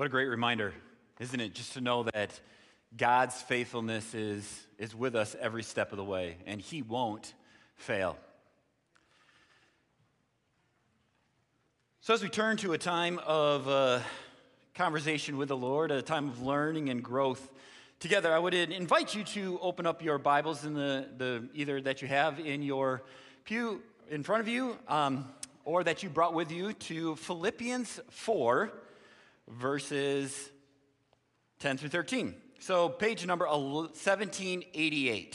What 0.00 0.06
a 0.06 0.08
great 0.08 0.28
reminder, 0.28 0.72
isn't 1.18 1.38
it? 1.38 1.52
Just 1.52 1.74
to 1.74 1.82
know 1.82 2.04
that 2.04 2.40
God's 2.96 3.42
faithfulness 3.42 4.14
is, 4.14 4.66
is 4.78 4.94
with 4.94 5.14
us 5.14 5.36
every 5.38 5.62
step 5.62 5.92
of 5.92 5.98
the 5.98 6.04
way, 6.04 6.38
and 6.46 6.58
He 6.58 6.80
won't 6.80 7.34
fail. 7.76 8.16
So, 12.00 12.14
as 12.14 12.22
we 12.22 12.30
turn 12.30 12.56
to 12.56 12.72
a 12.72 12.78
time 12.78 13.20
of 13.26 13.68
uh, 13.68 14.00
conversation 14.74 15.36
with 15.36 15.48
the 15.48 15.56
Lord, 15.58 15.90
a 15.90 16.00
time 16.00 16.30
of 16.30 16.40
learning 16.40 16.88
and 16.88 17.02
growth 17.02 17.52
together, 17.98 18.32
I 18.32 18.38
would 18.38 18.54
invite 18.54 19.14
you 19.14 19.22
to 19.22 19.58
open 19.60 19.84
up 19.86 20.02
your 20.02 20.16
Bibles 20.16 20.64
in 20.64 20.72
the, 20.72 21.08
the 21.18 21.46
either 21.52 21.78
that 21.82 22.00
you 22.00 22.08
have 22.08 22.40
in 22.40 22.62
your 22.62 23.02
pew 23.44 23.82
in 24.08 24.22
front 24.22 24.40
of 24.40 24.48
you 24.48 24.78
um, 24.88 25.28
or 25.66 25.84
that 25.84 26.02
you 26.02 26.08
brought 26.08 26.32
with 26.32 26.50
you 26.50 26.72
to 26.72 27.16
Philippians 27.16 28.00
4 28.08 28.72
verses 29.50 30.50
10 31.58 31.76
through 31.76 31.90
13. 31.90 32.34
So, 32.58 32.88
page 32.88 33.26
number 33.26 33.46
1788. 33.46 35.34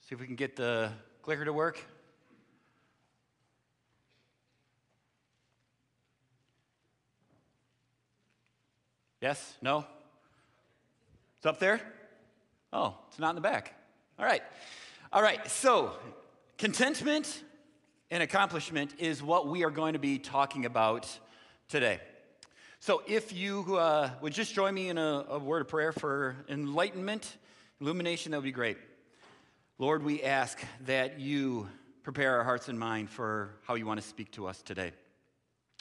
See 0.00 0.14
if 0.14 0.20
we 0.20 0.26
can 0.26 0.36
get 0.36 0.54
the 0.56 0.90
clicker 1.22 1.44
to 1.44 1.52
work. 1.52 1.78
Yes? 9.20 9.56
No? 9.60 9.84
It's 11.38 11.46
up 11.46 11.58
there? 11.58 11.80
Oh, 12.72 12.94
it's 13.08 13.18
not 13.18 13.30
in 13.30 13.34
the 13.34 13.40
back. 13.40 13.74
All 14.18 14.24
right. 14.24 14.42
All 15.12 15.22
right. 15.22 15.48
So, 15.50 15.92
contentment 16.58 17.42
and 18.10 18.22
accomplishment 18.22 18.94
is 18.98 19.22
what 19.22 19.48
we 19.48 19.64
are 19.64 19.70
going 19.70 19.94
to 19.94 19.98
be 19.98 20.18
talking 20.18 20.64
about 20.64 21.08
today. 21.68 22.00
So, 22.78 23.02
if 23.06 23.32
you 23.32 23.76
uh, 23.76 24.10
would 24.20 24.32
just 24.32 24.54
join 24.54 24.74
me 24.74 24.88
in 24.88 24.98
a, 24.98 25.24
a 25.30 25.38
word 25.38 25.62
of 25.62 25.68
prayer 25.68 25.92
for 25.92 26.36
enlightenment, 26.48 27.36
illumination, 27.80 28.32
that 28.32 28.38
would 28.38 28.44
be 28.44 28.52
great. 28.52 28.78
Lord, 29.78 30.04
we 30.04 30.22
ask 30.22 30.58
that 30.86 31.18
you 31.18 31.68
prepare 32.02 32.36
our 32.36 32.44
hearts 32.44 32.68
and 32.68 32.78
mind 32.78 33.10
for 33.10 33.50
how 33.64 33.74
you 33.74 33.86
want 33.86 34.00
to 34.00 34.06
speak 34.06 34.30
to 34.32 34.46
us 34.46 34.62
today. 34.62 34.92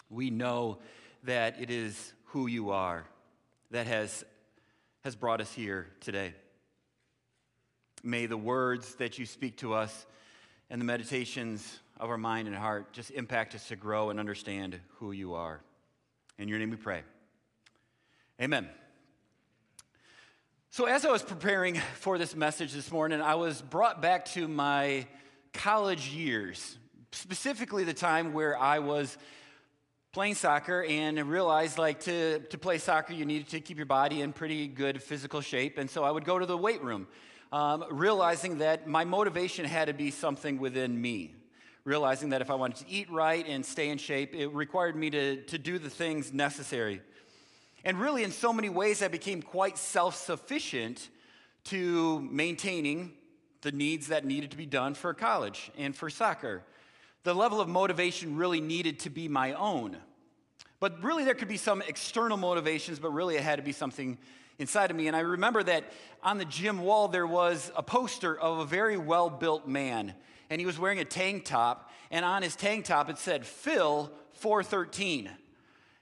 We 0.10 0.32
know 0.32 0.80
that 1.24 1.62
it 1.62 1.70
is 1.70 2.14
who 2.26 2.48
you 2.48 2.72
are 2.72 3.06
that 3.72 3.88
has, 3.88 4.24
has 5.04 5.16
brought 5.16 5.42
us 5.42 5.54
here 5.54 5.88
today. 6.00 6.34
May 8.04 8.26
the 8.26 8.38
words 8.38 8.96
that 8.96 9.20
you 9.20 9.26
speak 9.26 9.58
to 9.58 9.74
us 9.74 10.06
and 10.70 10.82
the 10.82 10.86
meditations 10.86 11.80
of 11.98 12.10
our 12.10 12.18
mind 12.18 12.48
and 12.48 12.56
heart 12.56 12.92
just 12.94 13.12
impact 13.12 13.56
us 13.56 13.68
to 13.70 13.76
grow 13.76 14.10
and 14.10 14.20
understand 14.20 14.80
who 15.00 15.12
you 15.12 15.34
are. 15.34 15.62
In 16.38 16.48
your 16.48 16.60
name 16.60 16.70
we 16.70 16.76
pray. 16.76 17.04
Amen. 18.42 18.70
So, 20.72 20.86
as 20.86 21.06
I 21.06 21.12
was 21.12 21.24
preparing 21.24 21.76
for 21.96 22.18
this 22.18 22.36
message 22.36 22.74
this 22.74 22.92
morning, 22.92 23.22
I 23.22 23.36
was 23.36 23.62
brought 23.62 24.02
back 24.02 24.26
to 24.34 24.48
my 24.48 25.08
college 25.54 26.10
years, 26.10 26.78
specifically 27.14 27.86
the 27.86 27.94
time 27.94 28.34
where 28.34 28.58
I 28.58 28.80
was 28.80 29.18
playing 30.16 30.36
soccer 30.36 30.84
and 30.84 31.18
realized 31.30 31.78
like 31.78 32.00
to, 32.02 32.40
to 32.40 32.58
play 32.58 32.78
soccer 32.78 33.12
you 33.12 33.26
needed 33.26 33.50
to 33.50 33.60
keep 33.60 33.76
your 33.76 33.86
body 33.86 34.22
in 34.22 34.32
pretty 34.32 34.66
good 34.66 35.04
physical 35.04 35.42
shape 35.42 35.78
and 35.78 35.90
so 35.90 36.06
i 36.06 36.10
would 36.10 36.24
go 36.24 36.40
to 36.40 36.46
the 36.46 36.58
weight 36.58 36.82
room 36.82 37.06
um, 37.52 37.84
realizing 37.92 38.60
that 38.60 38.88
my 38.88 39.04
motivation 39.04 39.66
had 39.66 39.90
to 39.90 39.94
be 39.94 40.12
something 40.12 40.58
within 40.58 41.02
me 41.02 41.36
realizing 41.86 42.30
that 42.30 42.42
if 42.42 42.50
I 42.50 42.56
wanted 42.56 42.78
to 42.78 42.92
eat 42.92 43.10
right 43.12 43.48
and 43.48 43.64
stay 43.64 43.90
in 43.90 44.00
shape, 44.00 44.34
it 44.34 44.48
required 44.48 44.96
me 44.96 45.12
to, 45.12 45.44
to 45.44 45.58
do 45.60 45.78
the 45.78 45.90
things 45.90 46.34
necessary. 46.34 47.00
And 47.84 48.02
really, 48.02 48.24
in 48.24 48.32
so 48.32 48.52
many 48.52 48.70
ways, 48.70 49.04
I 49.04 49.08
became 49.08 49.44
quite 49.44 49.78
self 49.78 50.16
sufficient 50.16 51.10
to 51.66 52.20
maintaining 52.32 53.14
the 53.62 53.72
needs 53.72 54.08
that 54.08 54.26
needed 54.26 54.52
to 54.52 54.58
be 54.58 54.66
done 54.66 54.96
for 54.96 55.14
college 55.14 55.72
and 55.78 55.96
for 55.96 56.10
soccer. 56.10 56.64
The 57.24 57.36
level 57.36 57.62
of 57.62 57.68
motivation 57.68 58.36
really 58.36 58.62
needed 58.62 59.00
to 59.02 59.12
be 59.12 59.28
my 59.28 59.54
own. 59.54 59.98
But 60.80 61.04
really, 61.04 61.24
there 61.24 61.36
could 61.36 61.48
be 61.48 61.58
some 61.58 61.84
external 61.84 62.38
motivations, 62.38 62.98
but 62.98 63.12
really, 63.12 63.36
it 63.36 63.44
had 63.44 63.58
to 63.58 63.64
be 63.64 63.72
something 63.72 64.18
inside 64.58 64.90
of 64.90 64.98
me. 64.98 65.08
And 65.08 65.16
I 65.16 65.20
remember 65.20 65.62
that 65.62 65.92
on 66.24 66.40
the 66.40 66.46
gym 66.46 66.80
wall, 66.80 67.08
there 67.08 67.28
was 67.28 67.72
a 67.76 67.84
poster 67.84 68.38
of 68.38 68.58
a 68.58 68.66
very 68.66 68.98
well 68.98 69.30
built 69.30 69.68
man 69.68 70.16
and 70.50 70.60
he 70.60 70.66
was 70.66 70.78
wearing 70.80 71.00
a 71.00 71.06
tank 71.06 71.46
top, 71.46 71.92
and 72.12 72.24
on 72.24 72.42
his 72.42 72.56
tank 72.56 72.86
top 72.86 73.10
it 73.10 73.18
said 73.18 73.46
Phil 73.46 74.12
413. 74.34 75.30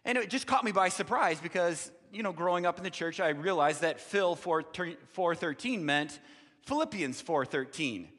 And 0.05 0.17
it 0.17 0.29
just 0.29 0.47
caught 0.47 0.63
me 0.63 0.71
by 0.71 0.89
surprise 0.89 1.39
because, 1.41 1.91
you 2.11 2.23
know, 2.23 2.33
growing 2.33 2.65
up 2.65 2.77
in 2.77 2.83
the 2.83 2.89
church, 2.89 3.19
I 3.19 3.29
realized 3.29 3.81
that 3.81 3.99
Phil 3.99 4.35
413 4.35 5.85
meant 5.85 6.19
Philippians 6.63 7.21
413. 7.21 8.09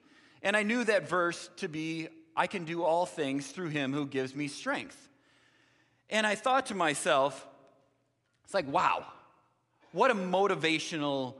And 0.42 0.56
I 0.56 0.62
knew 0.62 0.84
that 0.84 1.08
verse 1.08 1.50
to 1.56 1.68
be, 1.68 2.08
I 2.36 2.46
can 2.46 2.64
do 2.64 2.82
all 2.82 3.06
things 3.06 3.48
through 3.48 3.68
him 3.68 3.92
who 3.92 4.06
gives 4.06 4.34
me 4.34 4.48
strength. 4.48 5.08
And 6.10 6.26
I 6.26 6.34
thought 6.34 6.66
to 6.66 6.74
myself, 6.74 7.46
it's 8.44 8.54
like, 8.54 8.70
wow, 8.70 9.06
what 9.92 10.10
a 10.10 10.14
motivational 10.14 11.34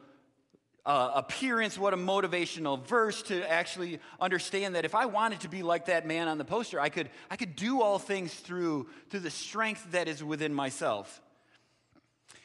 uh, 0.86 1.12
appearance, 1.14 1.78
what 1.78 1.94
a 1.94 1.96
motivational 1.96 2.84
verse 2.84 3.22
to 3.22 3.50
actually 3.50 4.00
understand 4.20 4.74
that 4.74 4.84
if 4.84 4.94
I 4.94 5.06
wanted 5.06 5.40
to 5.40 5.48
be 5.48 5.62
like 5.62 5.86
that 5.86 6.06
man 6.06 6.28
on 6.28 6.36
the 6.36 6.44
poster, 6.44 6.78
I 6.78 6.90
could, 6.90 7.08
I 7.30 7.36
could 7.36 7.56
do 7.56 7.80
all 7.80 7.98
things 7.98 8.34
through, 8.34 8.88
through 9.08 9.20
the 9.20 9.30
strength 9.30 9.92
that 9.92 10.08
is 10.08 10.22
within 10.22 10.52
myself. 10.52 11.22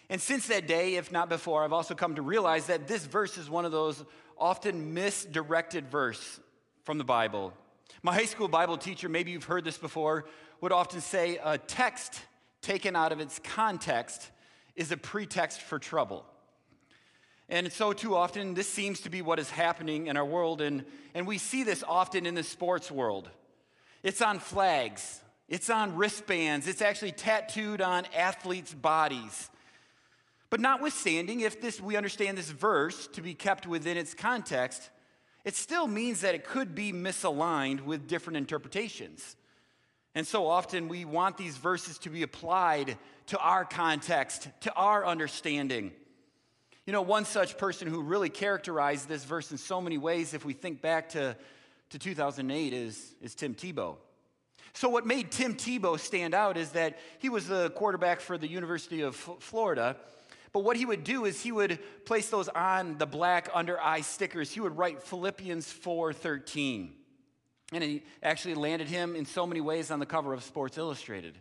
And 0.09 0.21
since 0.21 0.47
that 0.47 0.67
day, 0.67 0.95
if 0.95 1.11
not 1.11 1.29
before, 1.29 1.63
I've 1.63 1.73
also 1.73 1.95
come 1.95 2.15
to 2.15 2.21
realize 2.21 2.67
that 2.67 2.87
this 2.87 3.05
verse 3.05 3.37
is 3.37 3.49
one 3.49 3.65
of 3.65 3.71
those 3.71 4.03
often 4.37 4.93
misdirected 4.93 5.89
verse 5.91 6.39
from 6.83 6.97
the 6.97 7.03
Bible. 7.03 7.53
My 8.01 8.13
high 8.13 8.25
school 8.25 8.47
Bible 8.47 8.77
teacher, 8.77 9.09
maybe 9.09 9.31
you've 9.31 9.43
heard 9.43 9.65
this 9.65 9.77
before, 9.77 10.25
would 10.61 10.71
often 10.71 11.01
say 11.01 11.39
a 11.43 11.57
text 11.57 12.21
taken 12.61 12.95
out 12.95 13.11
of 13.11 13.19
its 13.19 13.39
context 13.43 14.31
is 14.75 14.91
a 14.91 14.97
pretext 14.97 15.61
for 15.61 15.77
trouble. 15.77 16.25
And 17.49 17.71
so, 17.73 17.93
too 17.93 18.15
often, 18.15 18.53
this 18.53 18.69
seems 18.69 18.99
to 19.01 19.09
be 19.09 19.23
what 19.23 19.39
is 19.39 19.49
happening 19.49 20.07
in 20.07 20.17
our 20.17 20.25
world. 20.25 20.61
And, 20.61 20.85
and 21.15 21.25
we 21.25 21.39
see 21.39 21.63
this 21.63 21.83
often 21.87 22.27
in 22.27 22.35
the 22.35 22.43
sports 22.43 22.91
world. 22.91 23.27
It's 24.03 24.21
on 24.21 24.39
flags, 24.39 25.19
it's 25.49 25.69
on 25.69 25.95
wristbands, 25.95 26.67
it's 26.67 26.81
actually 26.81 27.11
tattooed 27.11 27.81
on 27.81 28.05
athletes' 28.15 28.73
bodies. 28.73 29.49
But 30.49 30.59
notwithstanding, 30.59 31.41
if 31.41 31.59
this, 31.59 31.81
we 31.81 31.95
understand 31.95 32.37
this 32.37 32.49
verse 32.49 33.07
to 33.13 33.21
be 33.21 33.33
kept 33.33 33.67
within 33.67 33.97
its 33.97 34.13
context, 34.13 34.89
it 35.43 35.55
still 35.55 35.87
means 35.87 36.21
that 36.21 36.35
it 36.35 36.43
could 36.43 36.75
be 36.75 36.93
misaligned 36.93 37.81
with 37.81 38.07
different 38.07 38.37
interpretations. 38.37 39.35
And 40.15 40.25
so 40.25 40.47
often 40.47 40.87
we 40.87 41.05
want 41.05 41.37
these 41.37 41.57
verses 41.57 41.97
to 41.99 42.09
be 42.09 42.23
applied 42.23 42.97
to 43.27 43.39
our 43.39 43.63
context, 43.63 44.49
to 44.61 44.73
our 44.73 45.05
understanding. 45.05 45.91
You 46.89 46.93
know, 46.93 47.03
one 47.03 47.23
such 47.23 47.55
person 47.59 47.87
who 47.87 48.01
really 48.01 48.29
characterized 48.29 49.07
this 49.07 49.23
verse 49.23 49.51
in 49.51 49.59
so 49.59 49.79
many 49.79 49.99
ways, 49.99 50.33
if 50.33 50.43
we 50.43 50.53
think 50.53 50.81
back 50.81 51.09
to, 51.09 51.37
to 51.91 51.99
2008, 51.99 52.73
is, 52.73 53.13
is 53.21 53.35
Tim 53.35 53.53
Tebow. 53.53 53.97
So, 54.73 54.89
what 54.89 55.05
made 55.05 55.29
Tim 55.29 55.53
Tebow 55.53 55.99
stand 55.99 56.33
out 56.33 56.57
is 56.57 56.71
that 56.71 56.97
he 57.19 57.29
was 57.29 57.47
the 57.47 57.69
quarterback 57.75 58.21
for 58.21 58.39
the 58.39 58.47
University 58.47 59.01
of 59.01 59.15
Florida. 59.15 59.97
But 60.51 60.61
what 60.61 60.77
he 60.77 60.85
would 60.87 61.03
do 61.03 61.25
is 61.25 61.39
he 61.39 61.51
would 61.51 61.77
place 62.05 62.31
those 62.31 62.47
on 62.47 62.97
the 62.97 63.05
black 63.05 63.49
under 63.53 63.79
eye 63.79 64.01
stickers. 64.01 64.49
He 64.49 64.59
would 64.59 64.75
write 64.75 65.03
Philippians 65.03 65.71
4:13. 65.71 66.89
And 67.71 67.83
he 67.83 68.01
actually 68.23 68.55
landed 68.55 68.87
him 68.87 69.15
in 69.15 69.27
so 69.27 69.45
many 69.45 69.61
ways 69.61 69.91
on 69.91 69.99
the 69.99 70.07
cover 70.07 70.33
of 70.33 70.43
Sports 70.43 70.75
Illustrated. 70.79 71.37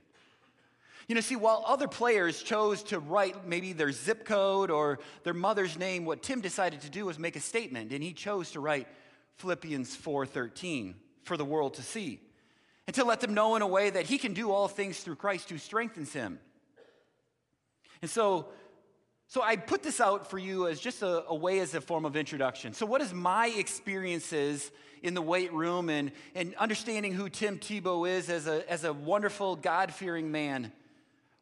You 1.08 1.14
know, 1.14 1.22
see, 1.22 1.36
while 1.36 1.64
other 1.66 1.88
players 1.88 2.42
chose 2.42 2.83
to 2.84 2.98
write 2.98 3.48
maybe 3.48 3.72
their 3.72 3.92
zip 3.92 4.27
code 4.27 4.71
or 4.71 4.98
their 5.24 5.33
mother's 5.33 5.78
name, 5.78 6.04
what 6.04 6.22
Tim 6.22 6.42
decided 6.42 6.83
to 6.83 6.91
do 6.91 7.06
was 7.06 7.18
make 7.18 7.34
a 7.34 7.41
statement, 7.41 7.92
and 7.92 8.04
he 8.04 8.12
chose 8.12 8.50
to 8.50 8.60
write 8.60 8.86
Philippians 9.36 9.97
4:13 9.97 10.94
for 11.22 11.38
the 11.38 11.47
world 11.47 11.74
to 11.74 11.83
see. 11.83 12.21
And 12.86 12.94
to 12.94 13.04
let 13.04 13.21
them 13.21 13.33
know 13.33 13.56
in 13.56 13.62
a 13.62 13.66
way 13.66 13.88
that 13.88 14.06
he 14.06 14.18
can 14.18 14.34
do 14.34 14.50
all 14.50 14.68
things 14.68 15.00
through 15.00 15.16
Christ 15.16 15.48
who 15.48 15.59
strengthens 15.59 16.12
him. 16.12 16.41
And 18.03 18.10
so, 18.10 18.48
so 19.28 19.42
I 19.42 19.56
put 19.56 19.83
this 19.83 20.00
out 20.00 20.30
for 20.30 20.38
you 20.38 20.66
as 20.66 20.78
just 20.78 21.03
a, 21.03 21.24
a 21.27 21.34
way 21.34 21.60
as 21.60 21.74
a 21.74 21.80
form 21.80 22.04
of 22.04 22.16
introduction. 22.16 22.74
So, 22.74 22.84
what 22.84 23.00
is 23.00 23.15
my 23.15 23.48
experiences 23.48 24.71
in 25.03 25.15
the 25.15 25.22
weight 25.22 25.53
room 25.54 25.88
and, 25.88 26.12
and 26.34 26.54
understanding 26.56 27.15
who 27.15 27.30
Tim 27.30 27.59
Tebow 27.59 28.09
is 28.09 28.28
as 28.28 28.47
a, 28.47 28.71
as 28.71 28.84
a 28.84 28.92
wonderful, 28.92 29.56
God 29.56 29.92
fearing 29.92 30.30
man? 30.30 30.71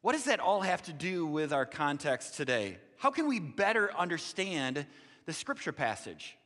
What 0.06 0.12
does 0.12 0.26
that 0.26 0.38
all 0.38 0.60
have 0.60 0.84
to 0.84 0.92
do 0.92 1.26
with 1.26 1.52
our 1.52 1.66
context 1.66 2.36
today? 2.36 2.78
How 2.96 3.10
can 3.10 3.26
we 3.26 3.40
better 3.40 3.92
understand 3.92 4.86
the 5.24 5.32
scripture 5.32 5.72
passage? 5.72 6.36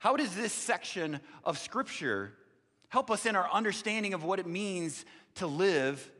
How 0.00 0.16
does 0.16 0.36
this 0.36 0.52
section 0.52 1.20
of 1.44 1.56
scripture 1.56 2.34
help 2.90 3.10
us 3.10 3.24
in 3.24 3.36
our 3.36 3.50
understanding 3.50 4.12
of 4.12 4.22
what 4.22 4.38
it 4.38 4.46
means 4.46 5.06
to 5.36 5.46
live 5.46 6.12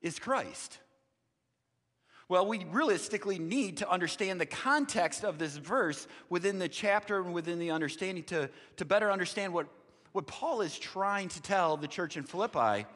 is 0.00 0.20
Christ. 0.20 0.78
Well, 2.28 2.46
we 2.46 2.64
realistically 2.66 3.40
need 3.40 3.78
to 3.78 3.90
understand 3.90 4.40
the 4.40 4.46
context 4.46 5.24
of 5.24 5.40
this 5.40 5.56
verse 5.56 6.06
within 6.28 6.60
the 6.60 6.68
chapter 6.68 7.20
and 7.20 7.34
within 7.34 7.58
the 7.58 7.72
understanding 7.72 8.22
to, 8.26 8.48
to 8.76 8.84
better 8.84 9.10
understand 9.10 9.52
what, 9.52 9.66
what 10.12 10.28
Paul 10.28 10.60
is 10.60 10.78
trying 10.78 11.30
to 11.30 11.42
tell 11.42 11.76
the 11.76 11.88
church 11.88 12.16
in 12.16 12.22
Philippi 12.22 12.86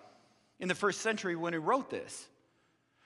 in 0.60 0.68
the 0.68 0.76
first 0.76 1.00
century 1.00 1.34
when 1.34 1.54
he 1.54 1.58
wrote 1.58 1.90
this. 1.90 2.28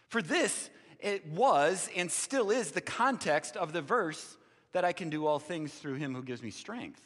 For 0.08 0.22
this, 0.22 0.70
it 1.00 1.26
was 1.26 1.88
and 1.96 2.10
still 2.10 2.50
is 2.50 2.72
the 2.72 2.80
context 2.80 3.56
of 3.56 3.72
the 3.72 3.82
verse 3.82 4.36
that 4.72 4.84
I 4.84 4.92
can 4.92 5.10
do 5.10 5.26
all 5.26 5.38
things 5.38 5.72
through 5.72 5.94
him 5.94 6.14
who 6.14 6.22
gives 6.22 6.42
me 6.42 6.50
strength. 6.50 7.00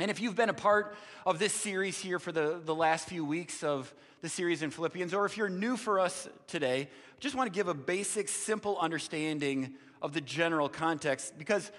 And 0.00 0.10
if 0.10 0.20
you've 0.20 0.34
been 0.34 0.48
a 0.48 0.54
part 0.54 0.96
of 1.24 1.38
this 1.38 1.52
series 1.52 1.98
here 1.98 2.18
for 2.18 2.32
the, 2.32 2.60
the 2.64 2.74
last 2.74 3.08
few 3.08 3.24
weeks 3.24 3.62
of 3.62 3.94
the 4.20 4.28
series 4.28 4.62
in 4.62 4.70
Philippians, 4.70 5.14
or 5.14 5.26
if 5.26 5.36
you're 5.36 5.48
new 5.48 5.76
for 5.76 6.00
us 6.00 6.28
today, 6.46 6.80
I 6.82 7.20
just 7.20 7.34
want 7.36 7.52
to 7.52 7.54
give 7.54 7.68
a 7.68 7.74
basic, 7.74 8.28
simple 8.28 8.78
understanding 8.78 9.74
of 10.00 10.12
the 10.12 10.20
general 10.20 10.68
context 10.68 11.38
because 11.38 11.70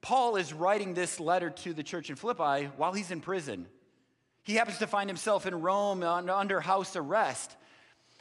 Paul 0.00 0.36
is 0.36 0.52
writing 0.52 0.94
this 0.94 1.18
letter 1.18 1.50
to 1.50 1.72
the 1.72 1.82
church 1.82 2.10
in 2.10 2.16
Philippi 2.16 2.68
while 2.76 2.92
he's 2.92 3.10
in 3.10 3.20
prison. 3.20 3.66
He 4.44 4.54
happens 4.54 4.78
to 4.78 4.86
find 4.86 5.08
himself 5.08 5.46
in 5.46 5.60
Rome 5.60 6.02
under 6.02 6.60
house 6.60 6.94
arrest. 6.96 7.56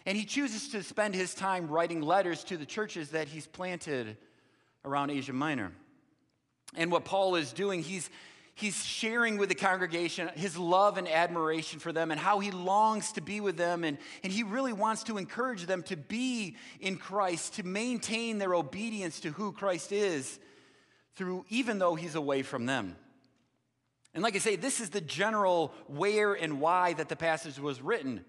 And 0.06 0.18
he 0.18 0.26
chooses 0.26 0.70
to 0.70 0.84
spend 0.84 1.14
his 1.14 1.34
time 1.34 1.68
writing 1.68 2.02
letters 2.02 2.44
to 2.46 2.58
the 2.58 2.66
churches 2.66 3.10
that 3.10 3.28
he's 3.28 3.46
planted 3.46 4.18
around 4.84 5.12
Asia 5.12 5.34
Minor. 5.34 5.72
And 6.76 6.92
what 6.92 7.06
Paul 7.06 7.36
is 7.36 7.54
doing, 7.54 7.84
he's, 7.84 8.10
he's 8.56 8.84
sharing 8.84 9.38
with 9.38 9.50
the 9.50 9.56
congregation 9.56 10.30
his 10.36 10.58
love 10.58 10.98
and 10.98 11.08
admiration 11.08 11.80
for 11.80 11.92
them 11.92 12.12
and 12.12 12.20
how 12.20 12.40
he 12.40 12.50
longs 12.50 13.12
to 13.14 13.22
be 13.22 13.42
with 13.42 13.58
them. 13.58 13.84
And, 13.84 13.98
and 14.24 14.34
he 14.34 14.44
really 14.44 14.74
wants 14.74 15.04
to 15.04 15.18
encourage 15.18 15.66
them 15.66 15.84
to 15.84 15.98
be 15.98 16.56
in 16.80 16.98
Christ, 16.98 17.56
to 17.56 17.64
maintain 17.64 18.40
their 18.40 18.56
obedience 18.56 19.20
to 19.20 19.32
who 19.32 19.52
Christ 19.52 19.92
is, 19.92 20.40
through 21.16 21.46
even 21.50 21.78
though 21.78 21.96
he's 21.96 22.16
away 22.16 22.42
from 22.42 22.66
them. 22.66 22.96
And 24.14 24.24
like 24.24 24.36
I 24.36 24.40
say, 24.40 24.56
this 24.56 24.80
is 24.80 24.90
the 24.90 25.02
general 25.02 25.74
where 25.88 26.34
and 26.34 26.60
why 26.60 26.94
that 26.94 27.08
the 27.08 27.16
passage 27.16 27.60
was 27.60 27.82
written. 27.82 28.26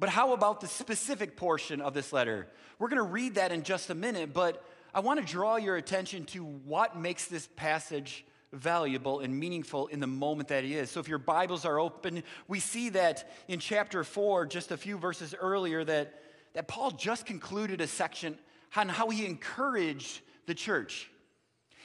But 0.00 0.08
how 0.08 0.32
about 0.32 0.62
the 0.62 0.66
specific 0.66 1.36
portion 1.36 1.82
of 1.82 1.92
this 1.92 2.10
letter? 2.10 2.48
We're 2.78 2.88
going 2.88 2.96
to 2.96 3.02
read 3.02 3.34
that 3.34 3.52
in 3.52 3.62
just 3.62 3.90
a 3.90 3.94
minute, 3.94 4.32
but 4.32 4.64
I 4.94 5.00
want 5.00 5.20
to 5.20 5.26
draw 5.26 5.56
your 5.56 5.76
attention 5.76 6.24
to 6.26 6.42
what 6.42 6.98
makes 6.98 7.26
this 7.26 7.48
passage 7.54 8.24
valuable 8.50 9.20
and 9.20 9.38
meaningful 9.38 9.88
in 9.88 10.00
the 10.00 10.06
moment 10.06 10.48
that 10.48 10.64
it 10.64 10.70
is. 10.70 10.90
So 10.90 11.00
if 11.00 11.08
your 11.08 11.18
Bibles 11.18 11.66
are 11.66 11.78
open, 11.78 12.22
we 12.48 12.60
see 12.60 12.88
that 12.88 13.30
in 13.46 13.60
chapter 13.60 14.02
4, 14.02 14.46
just 14.46 14.72
a 14.72 14.76
few 14.78 14.96
verses 14.96 15.34
earlier, 15.38 15.84
that, 15.84 16.14
that 16.54 16.66
Paul 16.66 16.92
just 16.92 17.26
concluded 17.26 17.82
a 17.82 17.86
section 17.86 18.38
on 18.74 18.88
how 18.88 19.10
he 19.10 19.26
encouraged 19.26 20.22
the 20.46 20.54
church. 20.54 21.10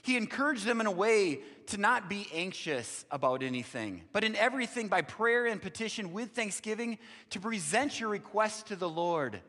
He 0.06 0.18
encouraged 0.18 0.66
them 0.66 0.82
in 0.82 0.86
a 0.86 0.92
way 0.92 1.40
to 1.68 1.80
not 1.80 2.08
be 2.08 2.28
anxious 2.32 3.06
about 3.10 3.42
anything, 3.42 4.04
but 4.14 4.24
in 4.24 4.36
everything 4.36 4.88
by 4.88 5.02
prayer 5.02 5.48
and 5.48 5.60
petition 5.60 6.14
with 6.14 6.30
thanksgiving 6.30 7.00
to 7.32 7.40
present 7.40 8.00
your 8.00 8.10
requests 8.10 8.62
to 8.64 8.76
the 8.76 8.88
Lord. 8.88 9.42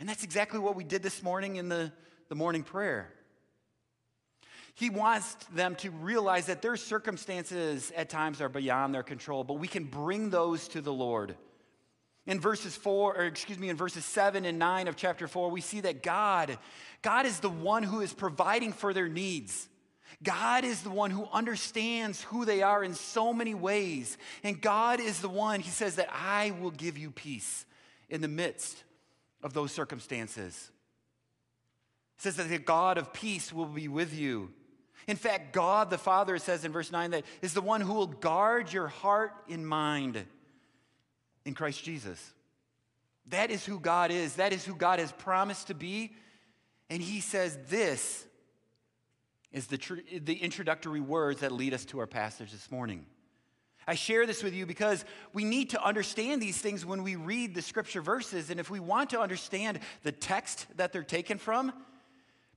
And 0.00 0.08
that's 0.08 0.24
exactly 0.24 0.58
what 0.58 0.74
we 0.74 0.84
did 0.84 1.02
this 1.02 1.22
morning 1.22 1.56
in 1.56 1.68
the, 1.68 1.92
the 2.30 2.34
morning 2.34 2.62
prayer. 2.62 3.12
He 4.74 4.88
wants 4.88 5.34
them 5.54 5.74
to 5.76 5.90
realize 5.90 6.46
that 6.46 6.62
their 6.62 6.76
circumstances 6.76 7.92
at 7.94 8.08
times 8.08 8.40
are 8.40 8.48
beyond 8.48 8.94
their 8.94 9.02
control, 9.02 9.44
but 9.44 9.58
we 9.58 9.68
can 9.68 9.84
bring 9.84 10.30
those 10.30 10.66
to 10.68 10.80
the 10.80 10.94
Lord. 10.94 11.36
In 12.26 12.40
verses 12.40 12.74
4, 12.74 13.18
or 13.18 13.24
excuse 13.24 13.58
me, 13.58 13.68
in 13.68 13.76
verses 13.76 14.06
7 14.06 14.46
and 14.46 14.58
9 14.58 14.88
of 14.88 14.96
chapter 14.96 15.28
4, 15.28 15.50
we 15.50 15.60
see 15.60 15.82
that 15.82 16.02
God, 16.02 16.56
God 17.02 17.26
is 17.26 17.40
the 17.40 17.50
one 17.50 17.82
who 17.82 18.00
is 18.00 18.14
providing 18.14 18.72
for 18.72 18.94
their 18.94 19.10
needs. 19.10 19.68
God 20.22 20.64
is 20.64 20.82
the 20.82 20.90
one 20.90 21.10
who 21.10 21.28
understands 21.32 22.22
who 22.22 22.44
they 22.44 22.62
are 22.62 22.82
in 22.84 22.94
so 22.94 23.32
many 23.32 23.54
ways. 23.54 24.16
And 24.42 24.60
God 24.60 25.00
is 25.00 25.20
the 25.20 25.28
one, 25.28 25.60
He 25.60 25.70
says, 25.70 25.96
that 25.96 26.08
I 26.12 26.52
will 26.60 26.70
give 26.70 26.96
you 26.96 27.10
peace 27.10 27.66
in 28.08 28.20
the 28.20 28.28
midst 28.28 28.84
of 29.42 29.52
those 29.52 29.72
circumstances. 29.72 30.70
He 32.16 32.22
says 32.22 32.36
that 32.36 32.48
the 32.48 32.58
God 32.58 32.96
of 32.98 33.12
peace 33.12 33.52
will 33.52 33.66
be 33.66 33.88
with 33.88 34.14
you. 34.14 34.50
In 35.06 35.16
fact, 35.16 35.52
God 35.52 35.90
the 35.90 35.98
Father 35.98 36.38
says 36.38 36.64
in 36.64 36.72
verse 36.72 36.90
9 36.90 37.10
that 37.10 37.24
is 37.42 37.52
the 37.52 37.60
one 37.60 37.80
who 37.80 37.94
will 37.94 38.06
guard 38.06 38.72
your 38.72 38.88
heart 38.88 39.32
and 39.50 39.66
mind 39.66 40.24
in 41.44 41.54
Christ 41.54 41.84
Jesus. 41.84 42.32
That 43.28 43.50
is 43.50 43.64
who 43.64 43.78
God 43.80 44.10
is. 44.10 44.36
That 44.36 44.52
is 44.52 44.64
who 44.64 44.74
God 44.74 44.98
has 44.98 45.12
promised 45.12 45.68
to 45.68 45.74
be. 45.74 46.14
And 46.88 47.02
He 47.02 47.20
says 47.20 47.58
this 47.68 48.26
is 49.54 49.68
the, 49.68 49.78
tr- 49.78 49.94
the 50.20 50.34
introductory 50.34 51.00
words 51.00 51.40
that 51.40 51.52
lead 51.52 51.72
us 51.72 51.84
to 51.86 52.00
our 52.00 52.08
passage 52.08 52.50
this 52.50 52.70
morning. 52.72 53.06
I 53.86 53.94
share 53.94 54.26
this 54.26 54.42
with 54.42 54.52
you 54.52 54.66
because 54.66 55.04
we 55.32 55.44
need 55.44 55.70
to 55.70 55.82
understand 55.82 56.42
these 56.42 56.58
things 56.58 56.84
when 56.84 57.04
we 57.04 57.14
read 57.14 57.54
the 57.54 57.62
scripture 57.62 58.02
verses. 58.02 58.50
And 58.50 58.58
if 58.58 58.68
we 58.68 58.80
want 58.80 59.10
to 59.10 59.20
understand 59.20 59.78
the 60.02 60.10
text 60.10 60.66
that 60.76 60.92
they're 60.92 61.04
taken 61.04 61.38
from, 61.38 61.72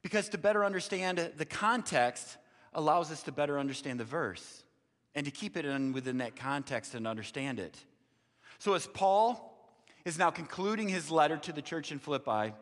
because 0.01 0.29
to 0.29 0.39
better 0.39 0.65
understand 0.65 1.33
the 1.37 1.45
context 1.45 2.37
allows 2.73 3.11
us 3.11 3.21
to 3.23 3.31
better 3.31 3.59
understand 3.59 3.99
the 3.99 4.05
verse 4.05 4.63
and 5.13 5.23
to 5.25 5.31
keep 5.31 5.55
it 5.55 5.65
in 5.65 5.93
within 5.93 6.17
that 6.17 6.35
context 6.35 6.95
and 6.95 7.05
understand 7.05 7.59
it. 7.59 7.77
So, 8.57 8.73
as 8.73 8.87
Paul 8.87 9.53
is 10.03 10.17
now 10.17 10.31
concluding 10.31 10.89
his 10.89 11.11
letter 11.11 11.37
to 11.37 11.51
the 11.51 11.61
church 11.61 11.91
in 11.91 11.99
Philippi, 11.99 12.53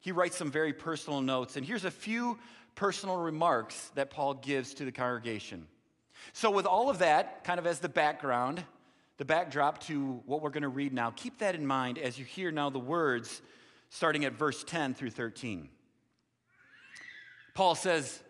he 0.00 0.12
writes 0.12 0.36
some 0.36 0.50
very 0.50 0.72
personal 0.72 1.20
notes. 1.20 1.56
And 1.56 1.64
here's 1.64 1.84
a 1.84 1.90
few 1.90 2.38
personal 2.74 3.16
remarks 3.16 3.90
that 3.94 4.10
Paul 4.10 4.34
gives 4.34 4.74
to 4.74 4.84
the 4.84 4.92
congregation. 4.92 5.66
So, 6.32 6.50
with 6.50 6.66
all 6.66 6.88
of 6.88 6.98
that 6.98 7.44
kind 7.44 7.58
of 7.58 7.66
as 7.66 7.80
the 7.80 7.88
background, 7.88 8.64
the 9.18 9.24
backdrop 9.24 9.80
to 9.84 10.22
what 10.26 10.42
we're 10.42 10.50
going 10.50 10.62
to 10.62 10.68
read 10.68 10.92
now, 10.92 11.10
keep 11.10 11.38
that 11.38 11.54
in 11.54 11.66
mind 11.66 11.98
as 11.98 12.18
you 12.18 12.24
hear 12.24 12.50
now 12.50 12.70
the 12.70 12.78
words 12.78 13.42
starting 13.90 14.24
at 14.24 14.32
verse 14.32 14.64
10 14.64 14.94
through 14.94 15.10
13. 15.10 15.68
Paul 17.54 17.74
says, 17.74 18.22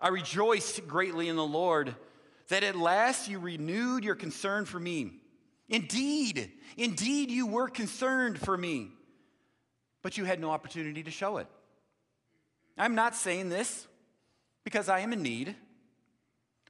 I 0.00 0.08
rejoice 0.08 0.80
greatly 0.80 1.28
in 1.28 1.36
the 1.36 1.46
Lord 1.46 1.94
that 2.48 2.62
at 2.62 2.76
last 2.76 3.28
you 3.28 3.38
renewed 3.38 4.04
your 4.04 4.14
concern 4.14 4.64
for 4.64 4.80
me. 4.80 5.12
Indeed, 5.68 6.52
indeed, 6.76 7.30
you 7.30 7.46
were 7.46 7.68
concerned 7.68 8.38
for 8.38 8.56
me, 8.56 8.90
but 10.02 10.16
you 10.16 10.24
had 10.24 10.40
no 10.40 10.50
opportunity 10.50 11.02
to 11.02 11.10
show 11.10 11.38
it. 11.38 11.46
I'm 12.78 12.94
not 12.94 13.14
saying 13.14 13.48
this 13.48 13.86
because 14.64 14.88
I 14.88 15.00
am 15.00 15.12
in 15.12 15.22
need, 15.22 15.54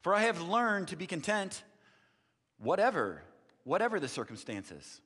for 0.02 0.14
I 0.14 0.20
have 0.22 0.40
learned 0.40 0.88
to 0.88 0.96
be 0.96 1.06
content, 1.06 1.62
whatever, 2.58 3.22
whatever 3.64 3.98
the 3.98 4.08
circumstances. 4.08 5.00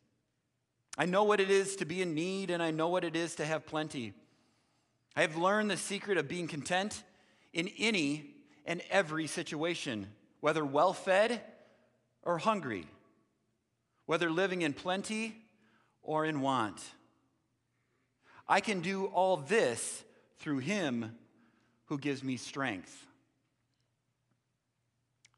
I 0.99 1.07
know 1.07 1.25
what 1.25 1.41
it 1.41 1.51
is 1.51 1.77
to 1.77 1.85
be 1.85 2.03
in 2.03 2.15
need, 2.15 2.51
and 2.51 2.63
I 2.63 2.71
know 2.71 2.89
what 2.89 3.05
it 3.05 3.17
is 3.17 3.37
to 3.37 3.47
have 3.47 3.65
plenty. 3.65 4.13
I 5.17 5.23
have 5.23 5.37
learned 5.37 5.71
the 5.71 5.77
secret 5.77 6.19
of 6.19 6.29
being 6.29 6.49
content 6.49 7.03
in 7.53 7.69
any 7.79 8.35
and 8.67 8.83
every 8.91 9.27
situation, 9.27 10.09
whether 10.41 10.65
well 10.65 10.93
fed 10.93 11.41
or 12.23 12.39
hungry, 12.39 12.87
whether 14.07 14.31
living 14.31 14.63
in 14.63 14.73
plenty 14.73 15.37
or 16.03 16.25
in 16.25 16.41
want. 16.41 16.81
I 18.49 18.61
can 18.61 18.81
do 18.81 19.07
all 19.07 19.37
this 19.37 20.05
through 20.41 20.59
him 20.59 21.17
who 21.87 21.99
gives 21.99 22.23
me 22.25 22.37
strength. 22.37 23.07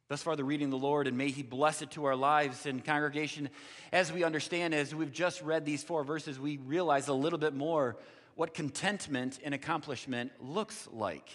Thus 0.09 0.23
far, 0.23 0.37
the 0.37 0.45
reading 0.45 0.67
of 0.67 0.73
the 0.73 0.87
Lord, 0.87 1.07
and 1.07 1.17
may 1.17 1.31
He 1.31 1.43
bless 1.43 1.81
it 1.81 1.93
to 1.93 2.05
our 2.05 2.15
lives 2.15 2.67
and 2.67 2.85
congregation. 2.85 3.49
As 3.93 4.13
we 4.13 4.25
understand, 4.25 4.75
as 4.75 4.95
we've 4.95 5.11
just 5.11 5.41
read 5.41 5.65
these 5.65 5.83
four 5.83 6.05
verses, 6.05 6.39
we 6.39 6.59
realize 6.59 7.09
a 7.09 7.15
little 7.15 7.39
bit 7.39 7.55
more 7.55 7.97
what 8.35 8.53
contentment 8.53 9.39
and 9.43 9.55
accomplishment 9.55 10.33
looks 10.39 10.87
like. 10.93 11.31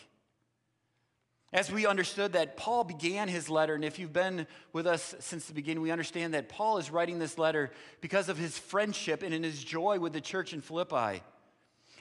As 1.51 1.71
we 1.71 1.88
understood 1.88 2.33
that 2.33 2.55
Paul 2.55 2.83
began 2.83 3.29
his 3.29 3.50
letter, 3.50 3.74
and 3.74 3.83
if 3.83 3.97
you've 3.97 4.13
been 4.13 4.45
with 4.74 4.86
us 4.86 5.15
since 5.21 5.47
the 5.47 5.53
beginning, 5.53 5.81
we 5.81 5.89
understand 5.89 6.36
that 6.36 6.47
Paul 6.47 6.77
is 6.77 6.91
writing 6.91 7.17
this 7.17 7.39
letter 7.39 7.71
because 8.00 8.29
of 8.29 8.38
his 8.38 8.59
friendship 8.59 9.24
and 9.24 9.33
in 9.33 9.41
his 9.41 9.63
joy 9.63 9.97
with 9.97 10.13
the 10.13 10.21
church 10.21 10.53
in 10.53 10.62
Philippi. 10.62 11.24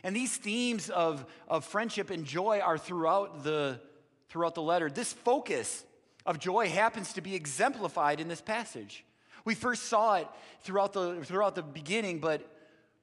And 0.03 0.15
these 0.15 0.37
themes 0.37 0.91
of, 0.91 1.25
of 1.49 1.65
friendship 1.65 2.11
and 2.11 2.25
joy 2.25 2.61
are 2.61 2.79
throughout 2.79 3.43
the, 3.45 3.81
throughout 4.29 4.55
the 4.55 4.63
letter. 4.63 4.91
This 4.91 5.13
focus 5.13 5.85
of 6.25 6.39
joy 6.39 6.69
happens 6.69 7.13
to 7.15 7.21
be 7.21 7.35
exemplified 7.35 8.21
in 8.21 8.29
this 8.29 8.41
passage. 8.41 9.05
We 9.45 9.55
first 9.55 9.85
saw 9.85 10.17
it 10.17 10.29
throughout 10.63 10.93
the, 10.93 11.25
throughout 11.25 11.55
the 11.55 11.63
beginning, 11.63 12.19
but 12.19 12.43